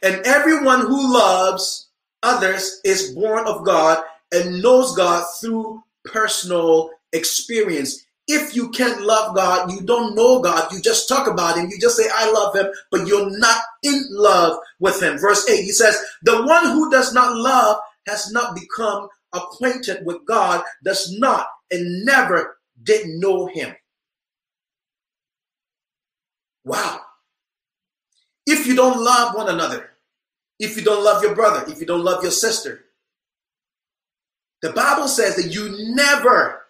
[0.02, 1.89] And everyone who loves
[2.24, 8.04] others is born of God and knows God through personal experience.
[8.28, 11.80] If you can't love God, you don't know God, you just talk about Him, you
[11.80, 15.18] just say, I love Him, but you're not in love with Him.
[15.18, 17.78] Verse 8, he says, The one who does not love
[18.08, 23.76] has not become acquainted with God, does not and never did know Him.
[26.64, 27.02] Wow.
[28.45, 29.91] If you don't love one another,
[30.62, 32.86] if you don't love your brother, if you don't love your sister,
[34.62, 36.62] the Bible says that you never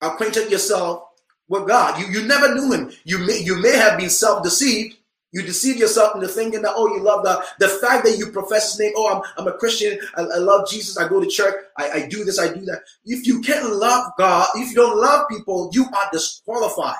[0.00, 1.04] acquainted yourself
[1.48, 2.00] with God.
[2.00, 2.90] You, you never knew him.
[3.04, 4.96] You may, you may have been self-deceived.
[5.30, 7.44] You deceive yourself into thinking that, oh, you love God.
[7.60, 10.68] The fact that you profess his name, oh, I'm, I'm a Christian, I, I love
[10.68, 12.80] Jesus, I go to church, I, I do this, I do that.
[13.04, 16.96] If you can't love God, if you don't love people, you are disqualified.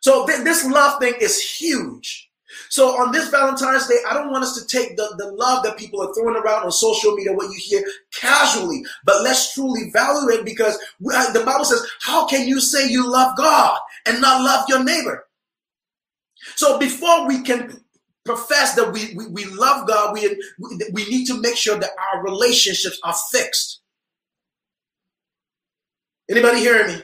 [0.00, 2.29] So th- this love thing is huge.
[2.70, 5.76] So on this Valentine's Day, I don't want us to take the, the love that
[5.76, 7.82] people are throwing around on social media, what you hear
[8.14, 12.60] casually, but let's truly value it because we, uh, the Bible says, how can you
[12.60, 15.26] say you love God and not love your neighbor?
[16.54, 17.82] So before we can
[18.24, 20.40] profess that we, we, we love God, we,
[20.92, 23.80] we need to make sure that our relationships are fixed.
[26.30, 27.02] Anybody hearing me?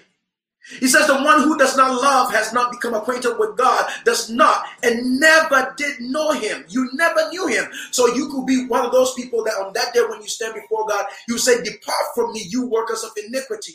[0.81, 4.29] He says, The one who does not love has not become acquainted with God, does
[4.29, 6.65] not, and never did know him.
[6.69, 7.67] You never knew him.
[7.93, 10.55] So you could be one of those people that on that day when you stand
[10.55, 13.75] before God, you say, Depart from me, you workers of iniquity.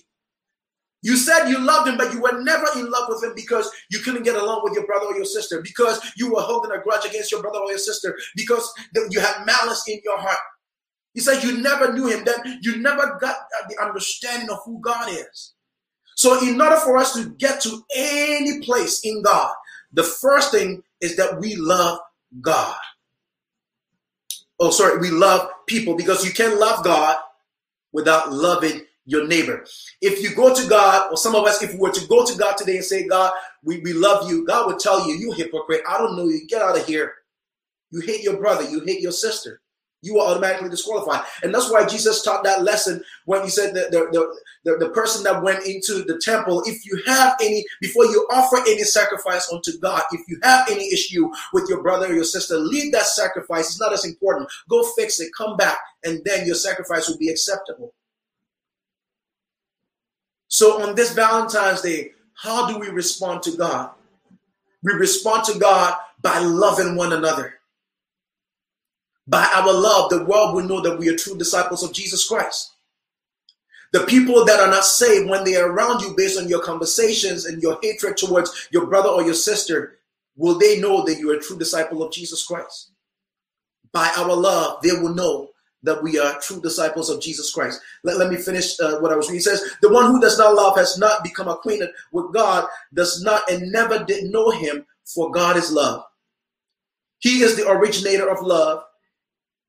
[1.04, 4.00] You said you loved him, but you were never in love with him because you
[4.00, 7.06] couldn't get along with your brother or your sister, because you were holding a grudge
[7.06, 8.72] against your brother or your sister, because
[9.10, 10.38] you had malice in your heart.
[11.14, 13.36] He said you never knew him, that you never got
[13.68, 15.54] the understanding of who God is.
[16.22, 19.51] So, in order for us to get to any place in God,
[19.91, 21.97] the first thing is that we love
[22.39, 22.78] God.
[24.59, 27.17] Oh, sorry, we love people because you can't love God
[27.91, 29.65] without loving your neighbor.
[29.99, 32.38] If you go to God, or some of us, if we were to go to
[32.38, 33.32] God today and say, God,
[33.63, 36.61] we, we love you, God would tell you, you hypocrite, I don't know you, get
[36.61, 37.15] out of here.
[37.89, 39.59] You hate your brother, you hate your sister
[40.02, 41.22] you are automatically disqualified.
[41.43, 44.89] And that's why Jesus taught that lesson when he said that the, the, the, the,
[44.89, 49.52] person that went into the temple, if you have any, before you offer any sacrifice
[49.52, 53.06] unto God, if you have any issue with your brother or your sister, leave that
[53.06, 53.70] sacrifice.
[53.70, 54.49] It's not as important.
[54.70, 57.93] Go fix it, come back, and then your sacrifice will be acceptable.
[60.47, 63.91] So on this Valentine's Day, how do we respond to God?
[64.84, 67.61] We respond to God by loving one another.
[69.32, 72.74] By our love, the world will know that we are true disciples of Jesus Christ.
[73.94, 77.46] The people that are not saved, when they are around you based on your conversations
[77.46, 80.00] and your hatred towards your brother or your sister,
[80.36, 82.92] will they know that you are a true disciple of Jesus Christ?
[83.94, 85.52] By our love, they will know
[85.84, 87.80] that we are true disciples of Jesus Christ.
[88.04, 89.38] Let, let me finish uh, what I was reading.
[89.38, 93.24] He says, The one who does not love has not become acquainted with God, does
[93.24, 96.04] not and never did know him, for God is love.
[97.20, 98.84] He is the originator of love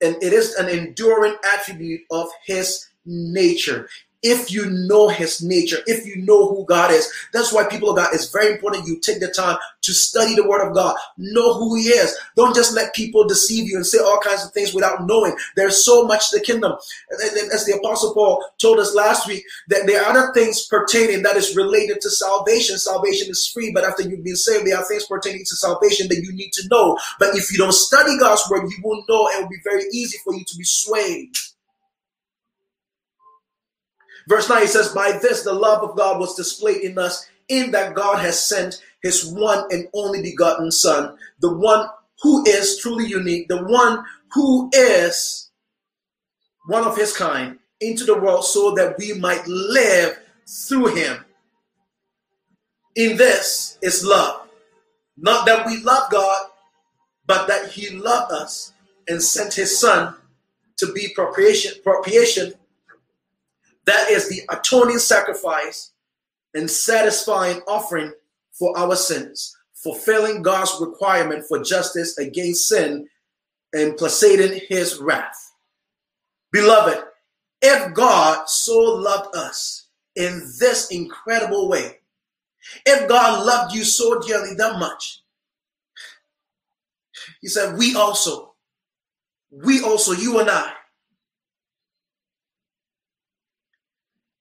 [0.03, 3.88] and it is an enduring attribute of his nature.
[4.23, 7.11] If you know his nature, if you know who God is.
[7.33, 10.47] That's why people of God, it's very important you take the time to study the
[10.47, 10.97] word of God.
[11.16, 12.16] Know who he is.
[12.37, 15.35] Don't just let people deceive you and say all kinds of things without knowing.
[15.57, 16.73] There's so much the kingdom.
[17.11, 21.23] And as the apostle Paul told us last week, that there are other things pertaining
[21.23, 22.79] that is related to salvation.
[22.79, 26.23] Salvation is free, but after you've been saved, there are things pertaining to salvation that
[26.23, 26.97] you need to know.
[27.18, 30.18] But if you don't study God's word, you will know it will be very easy
[30.25, 31.35] for you to be swayed.
[34.29, 37.95] Verse 9 says, By this the love of God was displayed in us, in that
[37.95, 41.89] God has sent his one and only begotten Son, the one
[42.23, 45.51] who is truly unique, the one who is
[46.66, 51.25] one of his kind, into the world so that we might live through him.
[52.95, 54.49] In this is love.
[55.16, 56.47] Not that we love God,
[57.27, 58.73] but that he loved us
[59.09, 60.14] and sent his son
[60.79, 62.55] to be propitiation, propitiation
[63.87, 65.93] that is the atoning sacrifice
[66.55, 68.12] and satisfying offering
[68.53, 73.09] for our sins, fulfilling God's requirement for justice against sin
[73.72, 75.53] and placating his wrath.
[76.53, 77.03] Beloved,
[77.62, 81.99] if God so loved us in this incredible way,
[82.87, 85.22] if God loved you so dearly that much,
[87.41, 88.55] he said, we also,
[89.51, 90.72] we also, you and I,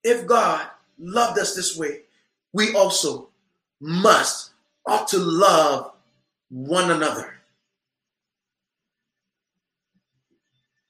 [0.04, 0.68] if God
[1.00, 2.02] loved us this way,
[2.54, 3.30] we also
[3.80, 4.52] must,
[4.86, 5.92] ought to love
[6.50, 7.36] one another.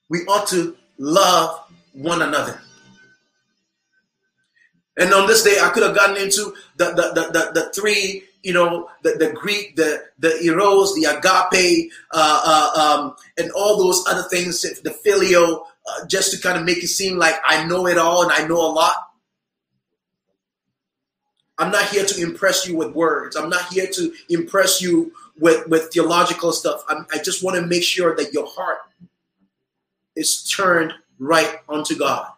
[0.09, 2.61] We ought to love one another.
[4.97, 8.23] And on this day, I could have gotten into the the, the, the, the three,
[8.43, 13.77] you know, the, the Greek, the the eros, the agape, uh, uh, um, and all
[13.77, 17.65] those other things, the phileo, uh, just to kind of make it seem like I
[17.65, 18.95] know it all and I know a lot.
[21.57, 23.35] I'm not here to impress you with words.
[23.35, 26.83] I'm not here to impress you with, with theological stuff.
[26.89, 28.79] I'm, I just want to make sure that your heart
[30.15, 32.31] is turned right unto God.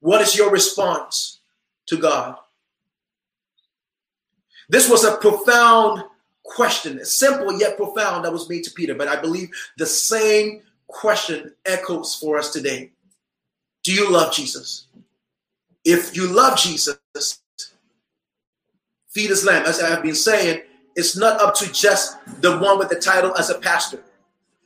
[0.00, 1.40] What is your response
[1.86, 2.36] to God?
[4.68, 6.02] This was a profound
[6.54, 8.94] question, simple yet profound, that was made to Peter.
[8.94, 12.90] But I believe the same question echoes for us today.
[13.84, 14.86] Do you love Jesus?
[15.84, 16.96] If you love Jesus,
[19.10, 19.66] feed his lamb.
[19.66, 20.62] As I have been saying,
[20.94, 24.00] it's not up to just the one with the title as a pastor.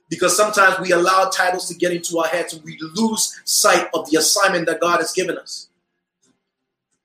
[0.08, 4.08] Because sometimes we allow titles to get into our heads and we lose sight of
[4.10, 5.68] the assignment that God has given us.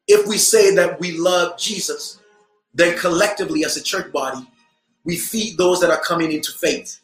[0.07, 2.19] If we say that we love Jesus,
[2.73, 4.45] then collectively as a church body,
[5.03, 6.99] we feed those that are coming into faith,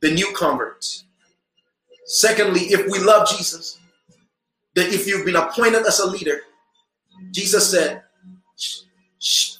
[0.00, 1.04] the new converts.
[2.06, 3.78] Secondly, if we love Jesus,
[4.74, 6.40] that if you've been appointed as a leader,
[7.30, 8.02] Jesus said,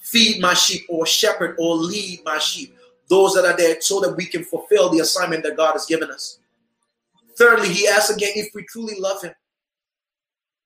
[0.03, 2.77] feed my sheep or shepherd or lead my sheep,
[3.09, 6.11] those that are there, so that we can fulfill the assignment that God has given
[6.11, 6.39] us.
[7.37, 9.33] Thirdly, he asks again if we truly love him.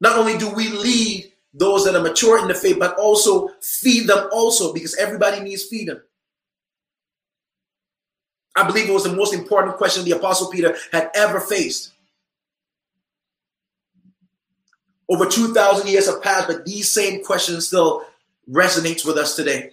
[0.00, 4.08] Not only do we lead those that are mature in the faith, but also feed
[4.08, 6.00] them also because everybody needs feeding.
[8.56, 11.92] I believe it was the most important question the Apostle Peter had ever faced.
[15.08, 18.04] Over 2,000 years have passed, but these same questions still
[18.50, 19.70] resonates with us today.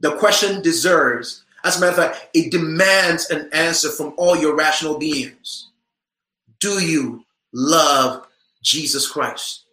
[0.00, 4.54] The question deserves, as a matter of fact, it demands an answer from all your
[4.54, 5.68] rational beings.
[6.60, 8.26] Do you love
[8.62, 9.64] Jesus Christ?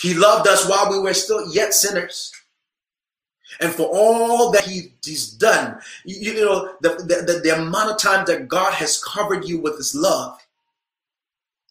[0.00, 2.32] He loved us while we were still yet sinners
[3.60, 5.78] and for all that he, he's done.
[6.04, 9.76] You, you know, the, the, the, amount of time that God has covered you with
[9.76, 10.38] his love,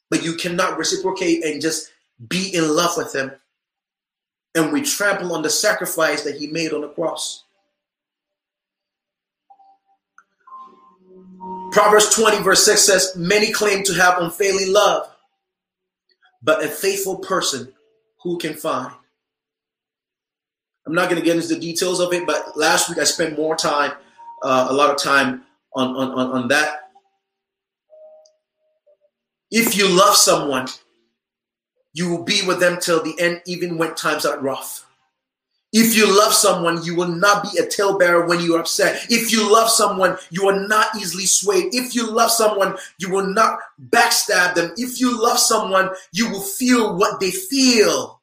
[0.09, 1.91] but you cannot reciprocate and just
[2.27, 3.31] be in love with him.
[4.55, 7.43] And we trample on the sacrifice that he made on the cross.
[11.71, 15.13] Proverbs 20, verse 6 says, Many claim to have unfailing love,
[16.41, 17.73] but a faithful person
[18.23, 18.93] who can find?
[20.86, 23.38] I'm not going to get into the details of it, but last week I spent
[23.38, 23.93] more time,
[24.43, 26.91] uh, a lot of time on, on, on, on that.
[29.51, 30.67] If you love someone,
[31.93, 34.86] you will be with them till the end, even when times are rough.
[35.77, 39.07] If you love someone, you will not be a talebearer when you are upset.
[39.09, 41.73] If you love someone, you are not easily swayed.
[41.73, 43.59] If you love someone, you will not
[43.89, 44.71] backstab them.
[44.77, 48.14] If you love someone, you will feel what they feel.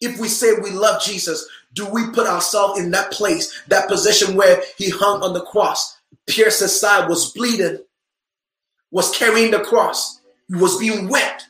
[0.00, 4.36] If we say we love Jesus, Do we put ourselves in that place, that position
[4.36, 7.78] where he hung on the cross, pierced his side, was bleeding,
[8.90, 11.44] was carrying the cross, was being wet?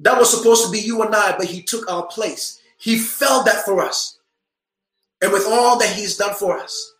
[0.00, 2.60] That was supposed to be you and I, but he took our place.
[2.78, 4.18] He felt that for us.
[5.22, 6.92] And with all that he's done for us,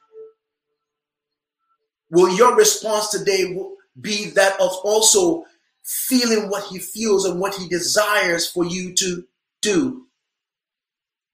[2.11, 3.55] will your response today
[4.01, 5.45] be that of also
[5.83, 9.25] feeling what he feels and what he desires for you to
[9.67, 10.07] do?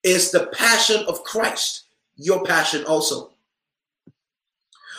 [0.03, 1.85] Is the passion of Christ
[2.17, 3.31] your passion also?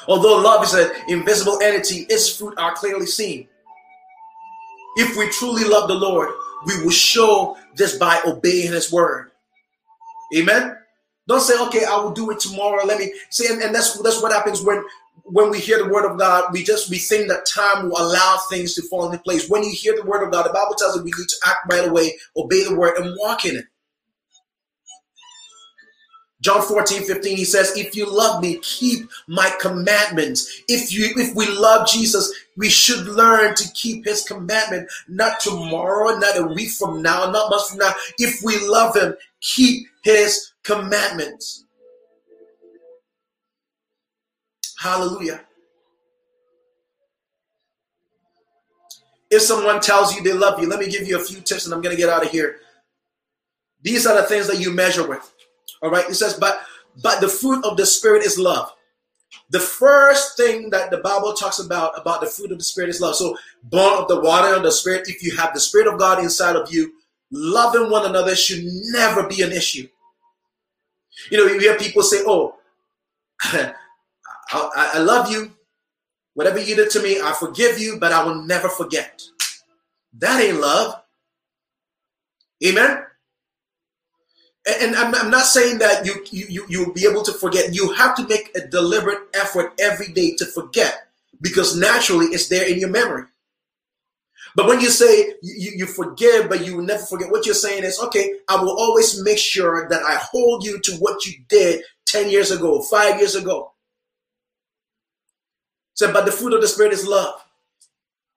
[0.08, 3.48] Although love is an invisible entity, its fruit are clearly seen.
[4.98, 6.30] If we truly love the Lord,
[6.66, 9.32] we will show this by obeying his word.
[10.36, 10.78] Amen.
[11.28, 12.86] Don't say, okay, I will do it tomorrow.
[12.86, 14.84] Let me say, and, and that's that's what happens when
[15.24, 18.40] when we hear the word of God, we just we think that time will allow
[18.50, 19.50] things to fall into place.
[19.50, 21.60] When you hear the word of God, the Bible tells us we need to act
[21.72, 23.66] right away, obey the word, and walk in it.
[26.44, 30.62] John 14, 15, he says, If you love me, keep my commandments.
[30.68, 36.18] If you if we love Jesus, we should learn to keep his commandment, not tomorrow,
[36.18, 37.94] not a week from now, not much from now.
[38.18, 41.64] If we love him, keep his commandments.
[44.84, 45.40] Hallelujah.
[49.32, 51.74] If someone tells you they love you, let me give you a few tips and
[51.74, 52.58] I'm going to get out of here.
[53.82, 55.34] These are the things that you measure with.
[55.82, 56.10] All right.
[56.10, 56.64] It says, but
[57.02, 58.74] but the fruit of the spirit is love.
[59.52, 63.00] The first thing that the Bible talks about about the fruit of the spirit is
[63.00, 63.16] love.
[63.16, 66.20] So born of the water of the spirit, if you have the spirit of God
[66.22, 66.92] inside of you,
[67.32, 69.88] loving one another should never be an issue.
[71.32, 72.58] You know, you hear people say, "Oh,
[74.54, 75.52] I, I love you.
[76.34, 79.22] Whatever you did to me, I forgive you, but I will never forget."
[80.20, 81.02] That ain't love.
[82.66, 83.04] Amen
[84.66, 88.16] and I'm, I'm, not saying that you, you you'll be able to forget you have
[88.16, 91.08] to make a deliberate effort every day to forget
[91.42, 93.26] because naturally it's there in your memory
[94.56, 97.84] but when you say you, you forgive but you will never forget what you're saying
[97.84, 101.84] is okay i will always make sure that i hold you to what you did
[102.06, 103.73] 10 years ago 5 years ago
[105.94, 107.44] so but the fruit of the spirit is love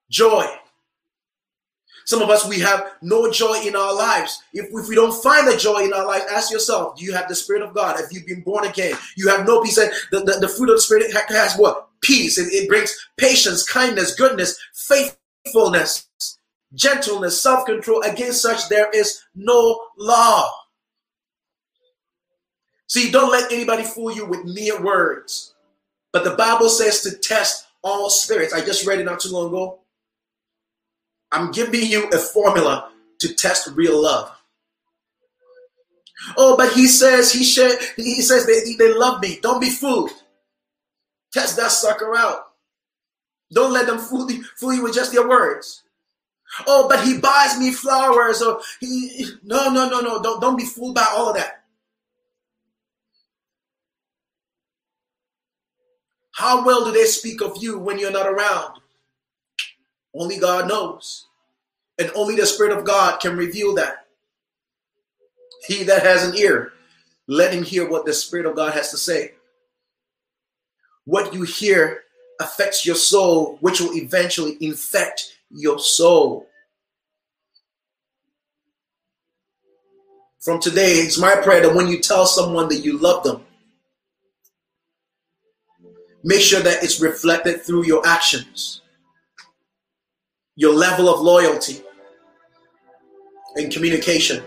[0.09, 0.45] joy
[2.07, 4.41] some of us, we have no joy in our lives.
[4.53, 7.27] If, if we don't find the joy in our life, ask yourself, do you have
[7.27, 7.97] the Spirit of God?
[7.97, 8.95] Have you been born again?
[9.17, 9.77] You have no peace.
[9.77, 11.89] And the, the, the fruit of the Spirit has what?
[11.99, 12.37] Peace.
[12.37, 16.07] It, it brings patience, kindness, goodness, faithfulness,
[16.73, 18.01] gentleness, self control.
[18.03, 20.49] Against such, there is no law.
[22.87, 25.55] See, don't let anybody fool you with mere words.
[26.17, 28.51] But the Bible says to test all spirits.
[28.51, 29.81] I just read it not too long ago.
[31.31, 32.89] I'm giving you a formula
[33.19, 34.31] to test real love.
[36.35, 39.37] Oh, but he says he said he says they, they love me.
[39.43, 40.09] Don't be fooled.
[41.31, 42.47] Test that sucker out.
[43.53, 45.83] Don't let them fool you, fool you with just their words.
[46.65, 48.41] Oh, but he buys me flowers.
[48.41, 51.65] Or he no no no no don't don't be fooled by all of that.
[56.37, 58.79] How well do they speak of you when you're not around?
[60.13, 61.25] Only God knows.
[61.97, 64.05] And only the Spirit of God can reveal that.
[65.65, 66.73] He that has an ear,
[67.25, 69.31] let him hear what the Spirit of God has to say.
[71.05, 72.03] What you hear
[72.39, 76.45] affects your soul, which will eventually infect your soul.
[80.39, 83.43] From today, it's my prayer that when you tell someone that you love them,
[86.27, 88.81] make sure that it's reflected through your actions
[90.57, 91.81] your level of loyalty
[93.55, 94.43] and communication.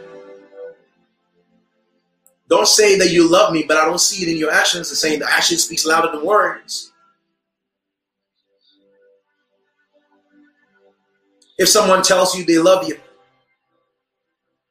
[2.49, 4.91] Don't say that you love me, but I don't see it in your actions.
[4.91, 6.93] And saying the action speaks louder than words.
[11.57, 12.99] If someone tells you they love you,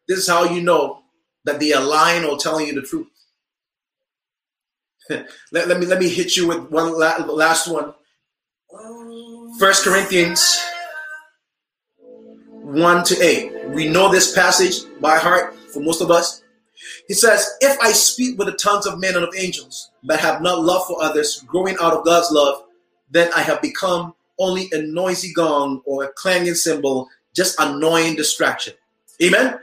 [0.10, 1.03] this is how you know
[1.45, 3.07] that they are lying or telling you the truth.
[5.51, 7.93] let, let, me let me hit you with one last one.
[9.57, 10.60] First Corinthians
[12.62, 13.70] 1 to 8.
[13.70, 16.43] We know this passage by heart for most of us.
[17.07, 20.41] He says, If I speak with the tongues of men and of angels, but have
[20.41, 22.64] not love for others, growing out of God's love,
[23.10, 28.74] then I have become only a noisy gong or a clanging cymbal, just annoying distraction.
[29.22, 29.60] Amen.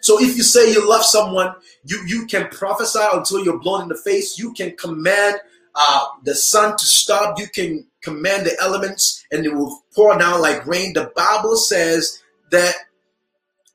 [0.00, 3.88] So if you say you love someone, you you can prophesy until you're blown in
[3.88, 4.38] the face.
[4.38, 5.36] You can command
[5.74, 7.38] uh, the sun to stop.
[7.38, 10.94] You can command the elements, and it will pour down like rain.
[10.94, 12.74] The Bible says that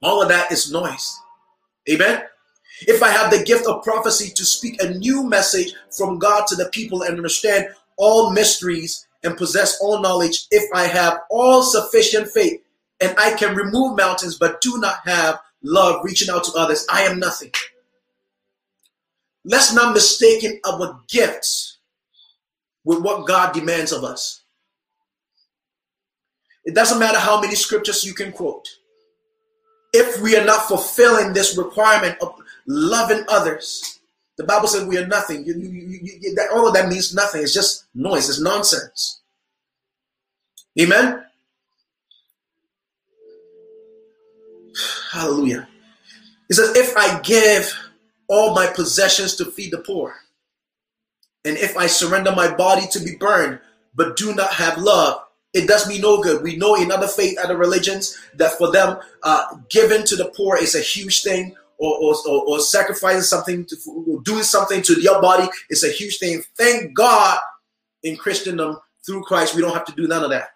[0.01, 1.19] all of that is noise.
[1.89, 2.23] Amen.
[2.81, 6.55] if I have the gift of prophecy to speak a new message from God to
[6.55, 7.67] the people and understand
[7.97, 12.61] all mysteries and possess all knowledge, if I have all sufficient faith
[12.99, 17.01] and I can remove mountains but do not have love reaching out to others, I
[17.01, 17.51] am nothing.
[19.43, 21.79] Let's not mistake our gifts
[22.83, 24.43] with what God demands of us.
[26.63, 28.67] It doesn't matter how many scriptures you can quote.
[29.93, 32.35] If we are not fulfilling this requirement of
[32.67, 33.99] loving others,
[34.37, 35.45] the Bible says we are nothing.
[35.45, 37.43] You, you, you, that, all of that means nothing.
[37.43, 38.27] It's just noise.
[38.29, 39.21] It's nonsense.
[40.79, 41.24] Amen.
[45.11, 45.67] Hallelujah.
[46.47, 47.73] He says, if I give
[48.27, 50.15] all my possessions to feed the poor,
[51.43, 53.59] and if I surrender my body to be burned,
[53.93, 55.21] but do not have love,
[55.53, 56.43] it does me no good.
[56.43, 60.57] We know in other faith, other religions, that for them, uh, giving to the poor
[60.57, 62.15] is a huge thing, or, or,
[62.47, 63.75] or, sacrificing something, to,
[64.07, 66.41] or doing something to your body is a huge thing.
[66.57, 67.37] Thank God
[68.03, 70.49] in Christendom, through Christ, we don't have to do none of that.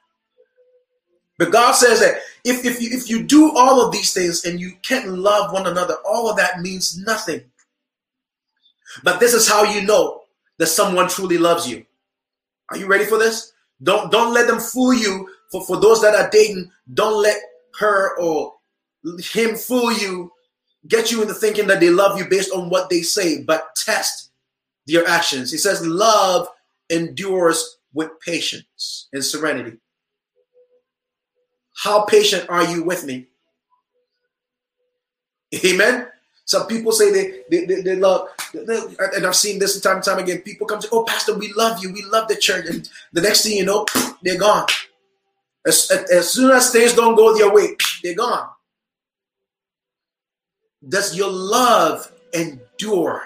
[1.40, 4.60] But God says that if, if, you, if you do all of these things and
[4.60, 7.42] you can't love one another, all of that means nothing.
[9.04, 10.24] But this is how you know
[10.58, 11.86] that someone truly loves you.
[12.70, 13.54] Are you ready for this?
[13.82, 15.30] Don't don't let them fool you.
[15.50, 17.38] For for those that are dating, don't let
[17.80, 18.56] her or
[19.20, 20.32] him fool you,
[20.88, 24.32] get you into thinking that they love you based on what they say, but test
[24.88, 25.52] their actions.
[25.52, 26.50] He says, love
[26.90, 29.78] endures with patience and serenity.
[31.80, 33.28] How patient are you with me?
[35.66, 36.08] Amen.
[36.44, 40.20] Some people say they they, they, they love, and I've seen this time and time
[40.20, 40.42] again.
[40.42, 43.44] People come to, oh, Pastor, we love you, we love the church, and the next
[43.44, 43.86] thing you know,
[44.24, 44.66] they're gone.
[45.66, 48.50] As, as soon as things don't go their way, they're gone.
[50.88, 53.22] Does your love endure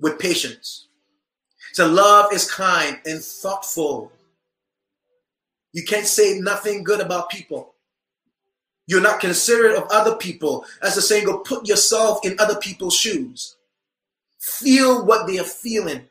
[0.00, 0.88] with patience?
[1.74, 4.10] So love is kind and thoughtful.
[5.76, 7.74] You can't say nothing good about people.
[8.86, 10.64] You're not considerate of other people.
[10.80, 13.56] As the saying go, put yourself in other people's shoes.
[14.38, 16.08] Feel what they are feeling.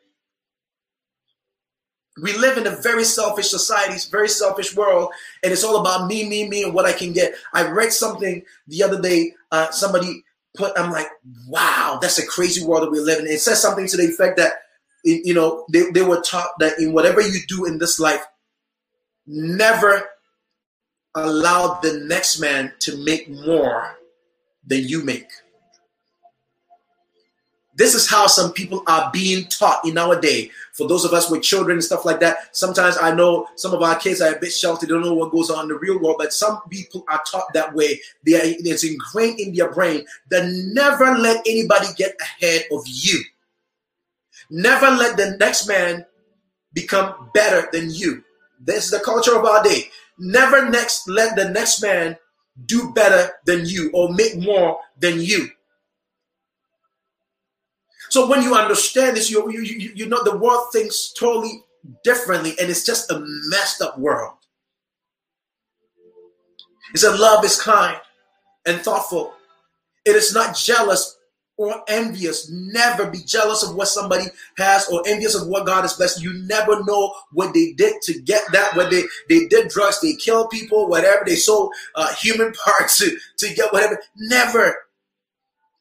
[2.21, 5.09] We live in a very selfish society, very selfish world,
[5.43, 7.33] and it's all about me, me, me, and what I can get.
[7.51, 9.33] I read something the other day.
[9.51, 10.23] Uh, somebody
[10.55, 11.09] put, I'm like,
[11.47, 13.25] wow, that's a crazy world that we live in.
[13.25, 14.53] It says something to the effect that,
[15.03, 18.23] you know, they, they were taught that in whatever you do in this life,
[19.27, 20.09] never
[21.15, 23.97] allow the next man to make more
[24.65, 25.29] than you make.
[27.77, 30.49] This is how some people are being taught in our day.
[30.71, 33.81] For those of us with children and stuff like that, sometimes I know some of
[33.81, 36.15] our kids are a bit sheltered, don't know what goes on in the real world,
[36.17, 37.99] but some people are taught that way.
[38.25, 43.21] They are, it's ingrained in their brain that never let anybody get ahead of you.
[44.49, 46.05] Never let the next man
[46.71, 48.23] become better than you.
[48.65, 49.89] This is the culture of our day.
[50.17, 52.17] Never next let the next man
[52.65, 55.49] do better than you or make more than you.
[58.09, 61.63] So when you understand this, you, you, you, you know the world thinks totally
[62.03, 64.33] differently and it's just a messed up world.
[66.93, 67.99] It said love is kind
[68.65, 69.33] and thoughtful.
[70.05, 71.17] It is not jealous
[71.57, 72.49] or envious.
[72.49, 74.25] Never be jealous of what somebody
[74.57, 76.21] has or envious of what God has blessed.
[76.21, 78.75] You never know what they did to get that.
[78.75, 81.23] What they, they did drugs, they killed people, whatever.
[81.25, 84.01] They sold uh, human parts to, to get whatever.
[84.17, 84.85] Never.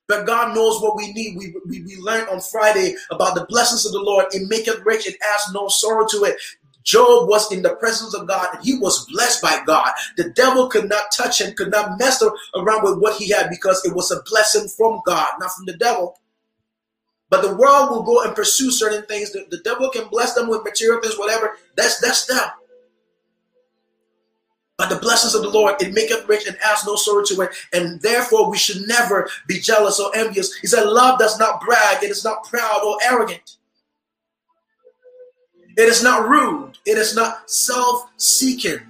[0.06, 1.38] But God knows what we need.
[1.38, 4.26] We, we, we learned on Friday about the blessings of the Lord.
[4.32, 5.06] It maketh rich.
[5.06, 6.36] It adds no sorrow to it.
[6.84, 9.90] Job was in the presence of God and he was blessed by God.
[10.16, 12.22] The devil could not touch him, could not mess
[12.54, 15.76] around with what he had because it was a blessing from God, not from the
[15.76, 16.18] devil.
[17.30, 19.32] But the world will go and pursue certain things.
[19.32, 21.56] The, the devil can bless them with material things, whatever.
[21.74, 22.48] That's that's them.
[24.76, 27.50] But the blessings of the Lord, it maketh rich and adds no sorrow to it.
[27.72, 30.52] And therefore, we should never be jealous or envious.
[30.54, 33.53] He said, Love does not brag, it is not proud or arrogant.
[35.76, 36.78] It is not rude.
[36.86, 38.80] It is not self seeking.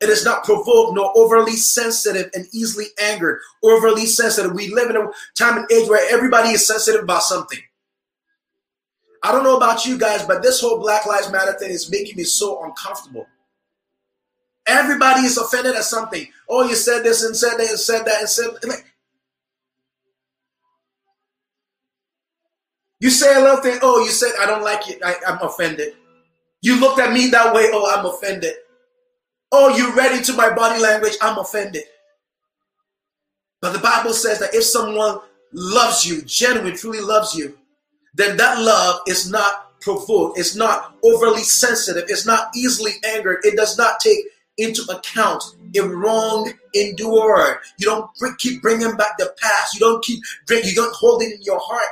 [0.00, 3.40] It is not provoked nor overly sensitive and easily angered.
[3.62, 4.52] Overly sensitive.
[4.52, 7.60] We live in a time and age where everybody is sensitive about something.
[9.22, 12.16] I don't know about you guys, but this whole Black Lives Matter thing is making
[12.16, 13.26] me so uncomfortable.
[14.66, 16.28] Everybody is offended at something.
[16.48, 18.50] Oh, you said this and said that and said that and said.
[18.64, 18.84] Like,
[23.00, 25.94] You say a little thing, oh, you said I don't like it, I, I'm offended.
[26.62, 28.54] You looked at me that way, oh, I'm offended.
[29.52, 31.84] Oh, you read into my body language, I'm offended.
[33.60, 35.20] But the Bible says that if someone
[35.52, 37.56] loves you, genuinely, truly loves you,
[38.14, 43.56] then that love is not provoked, it's not overly sensitive, it's not easily angered, it
[43.56, 44.18] does not take
[44.58, 45.42] into account
[45.76, 47.58] a wrong endured.
[47.78, 49.74] You don't keep bringing back the past.
[49.74, 51.88] You don't keep you don't hold it in your heart.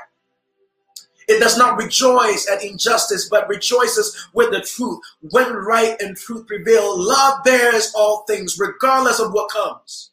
[1.35, 5.01] It does not rejoice at injustice, but rejoices with the truth.
[5.20, 10.12] When right and truth prevail, love bears all things, regardless of what comes.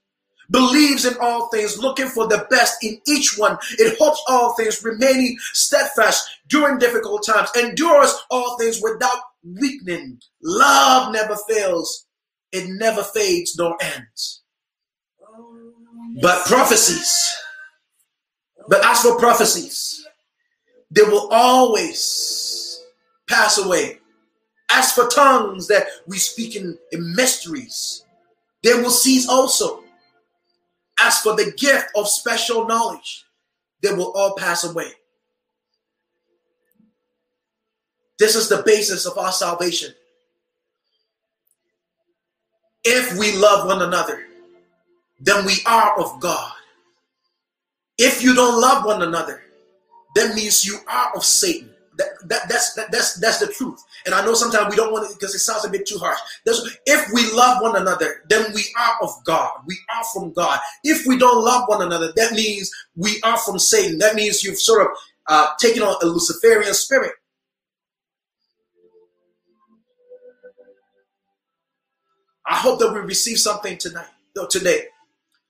[0.50, 3.56] Believes in all things, looking for the best in each one.
[3.78, 10.20] It hopes all things, remaining steadfast during difficult times, endures all things without weakening.
[10.42, 12.08] Love never fails,
[12.52, 14.42] it never fades nor ends.
[16.20, 17.32] But prophecies,
[18.68, 20.06] but as for prophecies,
[20.92, 22.84] they will always
[23.28, 24.00] pass away.
[24.70, 28.06] As for tongues that we speak in, in mysteries,
[28.64, 29.84] they will cease also.
[31.00, 33.26] As for the gift of special knowledge,
[33.82, 34.92] they will all pass away.
[38.20, 39.94] This is the basis of our salvation.
[42.84, 44.26] If we love one another,
[45.20, 46.52] then we are of God.
[47.98, 49.44] If you don't love one another,
[50.16, 51.70] that means you are of Satan.
[51.98, 53.84] That, that, that's, that, that's, that's the truth.
[54.06, 56.20] And I know sometimes we don't want it because it sounds a bit too harsh.
[56.46, 59.52] That's, if we love one another, then we are of God.
[59.68, 60.60] We are from God.
[60.84, 64.00] If we don't love one another, that means we are from Satan.
[64.00, 64.88] That means you've sort of
[65.28, 67.12] uh, taken on a Luciferian spirit.
[72.46, 74.88] I hope that we receive something tonight, though today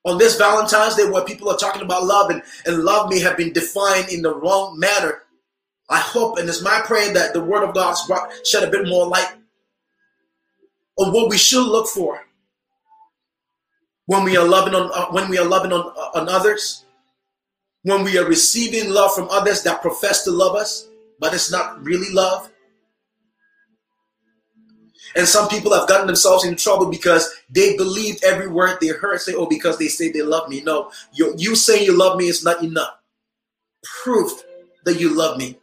[0.03, 3.37] on this Valentine's Day where people are talking about love and, and love may have
[3.37, 5.23] been defined in the wrong manner.
[5.89, 7.95] I hope and it's my prayer that the word of God
[8.45, 9.31] shed a bit more light
[10.97, 12.21] on what we should look for
[14.11, 16.85] when we are loving on uh, when we are loving on, uh, on others,
[17.83, 21.81] when we are receiving love from others that profess to love us, but it's not
[21.81, 22.50] really love.
[25.15, 29.19] And some people have gotten themselves in trouble because they believed every word they heard.
[29.19, 30.61] Say, oh, because they say they love me.
[30.61, 32.95] No, you, you you love me is not enough.
[34.03, 34.31] Proof
[34.85, 35.57] that you love me.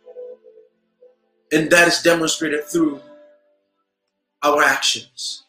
[1.53, 3.01] And that is demonstrated through
[4.43, 5.45] our actions.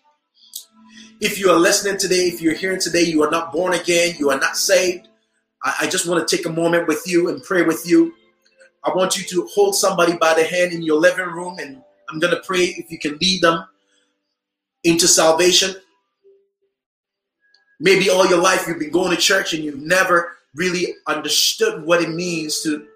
[1.19, 4.29] If you are listening today, if you're hearing today, you are not born again, you
[4.29, 5.09] are not saved.
[5.63, 8.13] I, I just want to take a moment with you and pray with you.
[8.85, 12.19] I want you to hold somebody by the hand in your living room, and I'm
[12.19, 13.65] going to pray if you can lead them
[14.83, 15.75] into salvation.
[17.79, 22.01] Maybe all your life you've been going to church and you've never really understood what
[22.01, 22.87] it means to,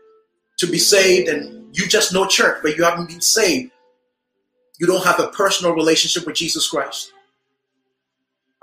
[0.57, 3.71] to be saved, and you just know church, but you haven't been saved.
[4.79, 7.13] You don't have a personal relationship with Jesus Christ.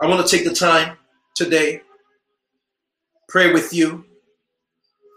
[0.00, 0.96] I want to take the time
[1.34, 1.82] today,
[3.28, 4.04] pray with you,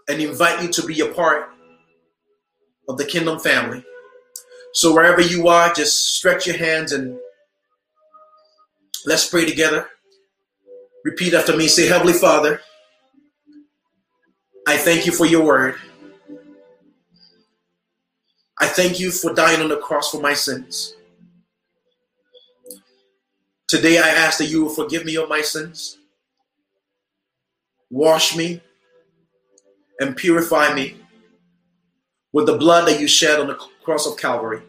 [0.08, 1.50] and invite you to be a part
[2.88, 3.84] of the kingdom family.
[4.72, 7.18] So wherever you are, just stretch your hands and
[9.06, 9.86] Let's pray together.
[11.04, 11.68] Repeat after me.
[11.68, 12.60] Say, Heavenly Father,
[14.66, 15.76] I thank you for your word.
[18.58, 20.94] I thank you for dying on the cross for my sins.
[23.68, 25.98] Today I ask that you will forgive me of my sins,
[27.90, 28.62] wash me,
[30.00, 30.96] and purify me
[32.32, 34.62] with the blood that you shed on the cross of Calvary.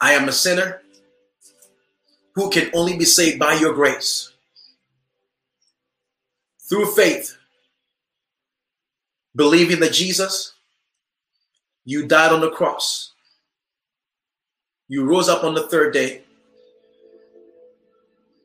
[0.00, 0.82] I am a sinner
[2.38, 4.30] who can only be saved by your grace.
[6.68, 7.36] Through faith,
[9.34, 10.54] believing that Jesus,
[11.84, 13.12] you died on the cross.
[14.86, 16.22] You rose up on the third day.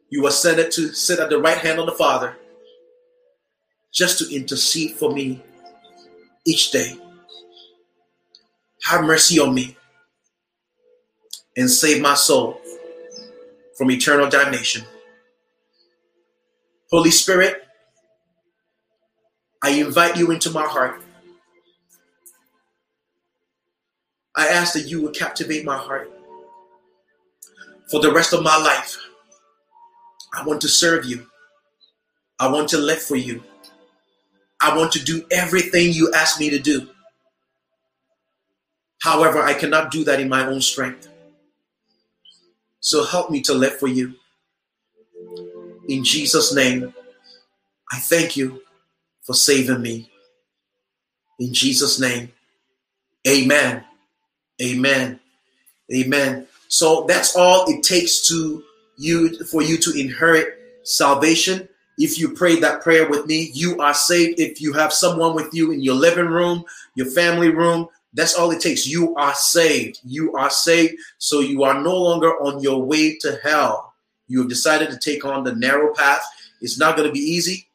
[0.09, 2.35] You ascended to sit at the right hand of the Father
[3.91, 5.39] just to intercede for me
[6.47, 6.97] each day.
[8.85, 9.77] Have mercy on me
[11.55, 12.59] and save my soul
[13.77, 14.83] from eternal damnation.
[16.91, 17.63] Holy Spirit,
[19.63, 21.01] I invite you into my heart.
[24.35, 26.11] I ask that you will captivate my heart
[27.89, 28.97] for the rest of my life.
[30.33, 31.27] I want to serve you.
[32.39, 33.43] I want to live for you.
[34.59, 36.89] I want to do everything you ask me to do.
[39.01, 41.09] However, I cannot do that in my own strength.
[42.83, 44.13] So help me to live for you.
[45.87, 46.93] In Jesus' name,
[47.89, 48.61] I thank you
[49.21, 50.11] for saving me.
[51.39, 52.33] In Jesus' name,
[53.25, 53.85] amen.
[54.61, 55.21] Amen.
[55.95, 56.45] Amen.
[56.67, 58.61] So that's all it takes to
[58.97, 60.53] you for you to inherit
[60.83, 61.69] salvation.
[61.97, 64.41] If you pray that prayer with me, you are saved.
[64.41, 66.65] If you have someone with you in your living room,
[66.95, 68.87] your family room, that's all it takes.
[68.87, 69.99] You are saved.
[70.03, 70.95] You are saved.
[71.17, 73.93] So you are no longer on your way to hell.
[74.27, 76.23] You have decided to take on the narrow path.
[76.61, 77.67] It's not going to be easy,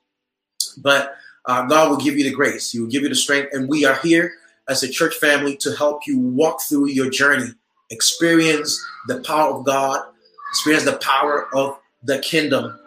[0.78, 1.16] but
[1.46, 2.70] uh, God will give you the grace.
[2.70, 3.50] He will give you the strength.
[3.52, 4.32] And we are here
[4.68, 7.52] as a church family to help you walk through your journey,
[7.90, 10.00] experience the power of God,
[10.50, 12.78] experience the power of the kingdom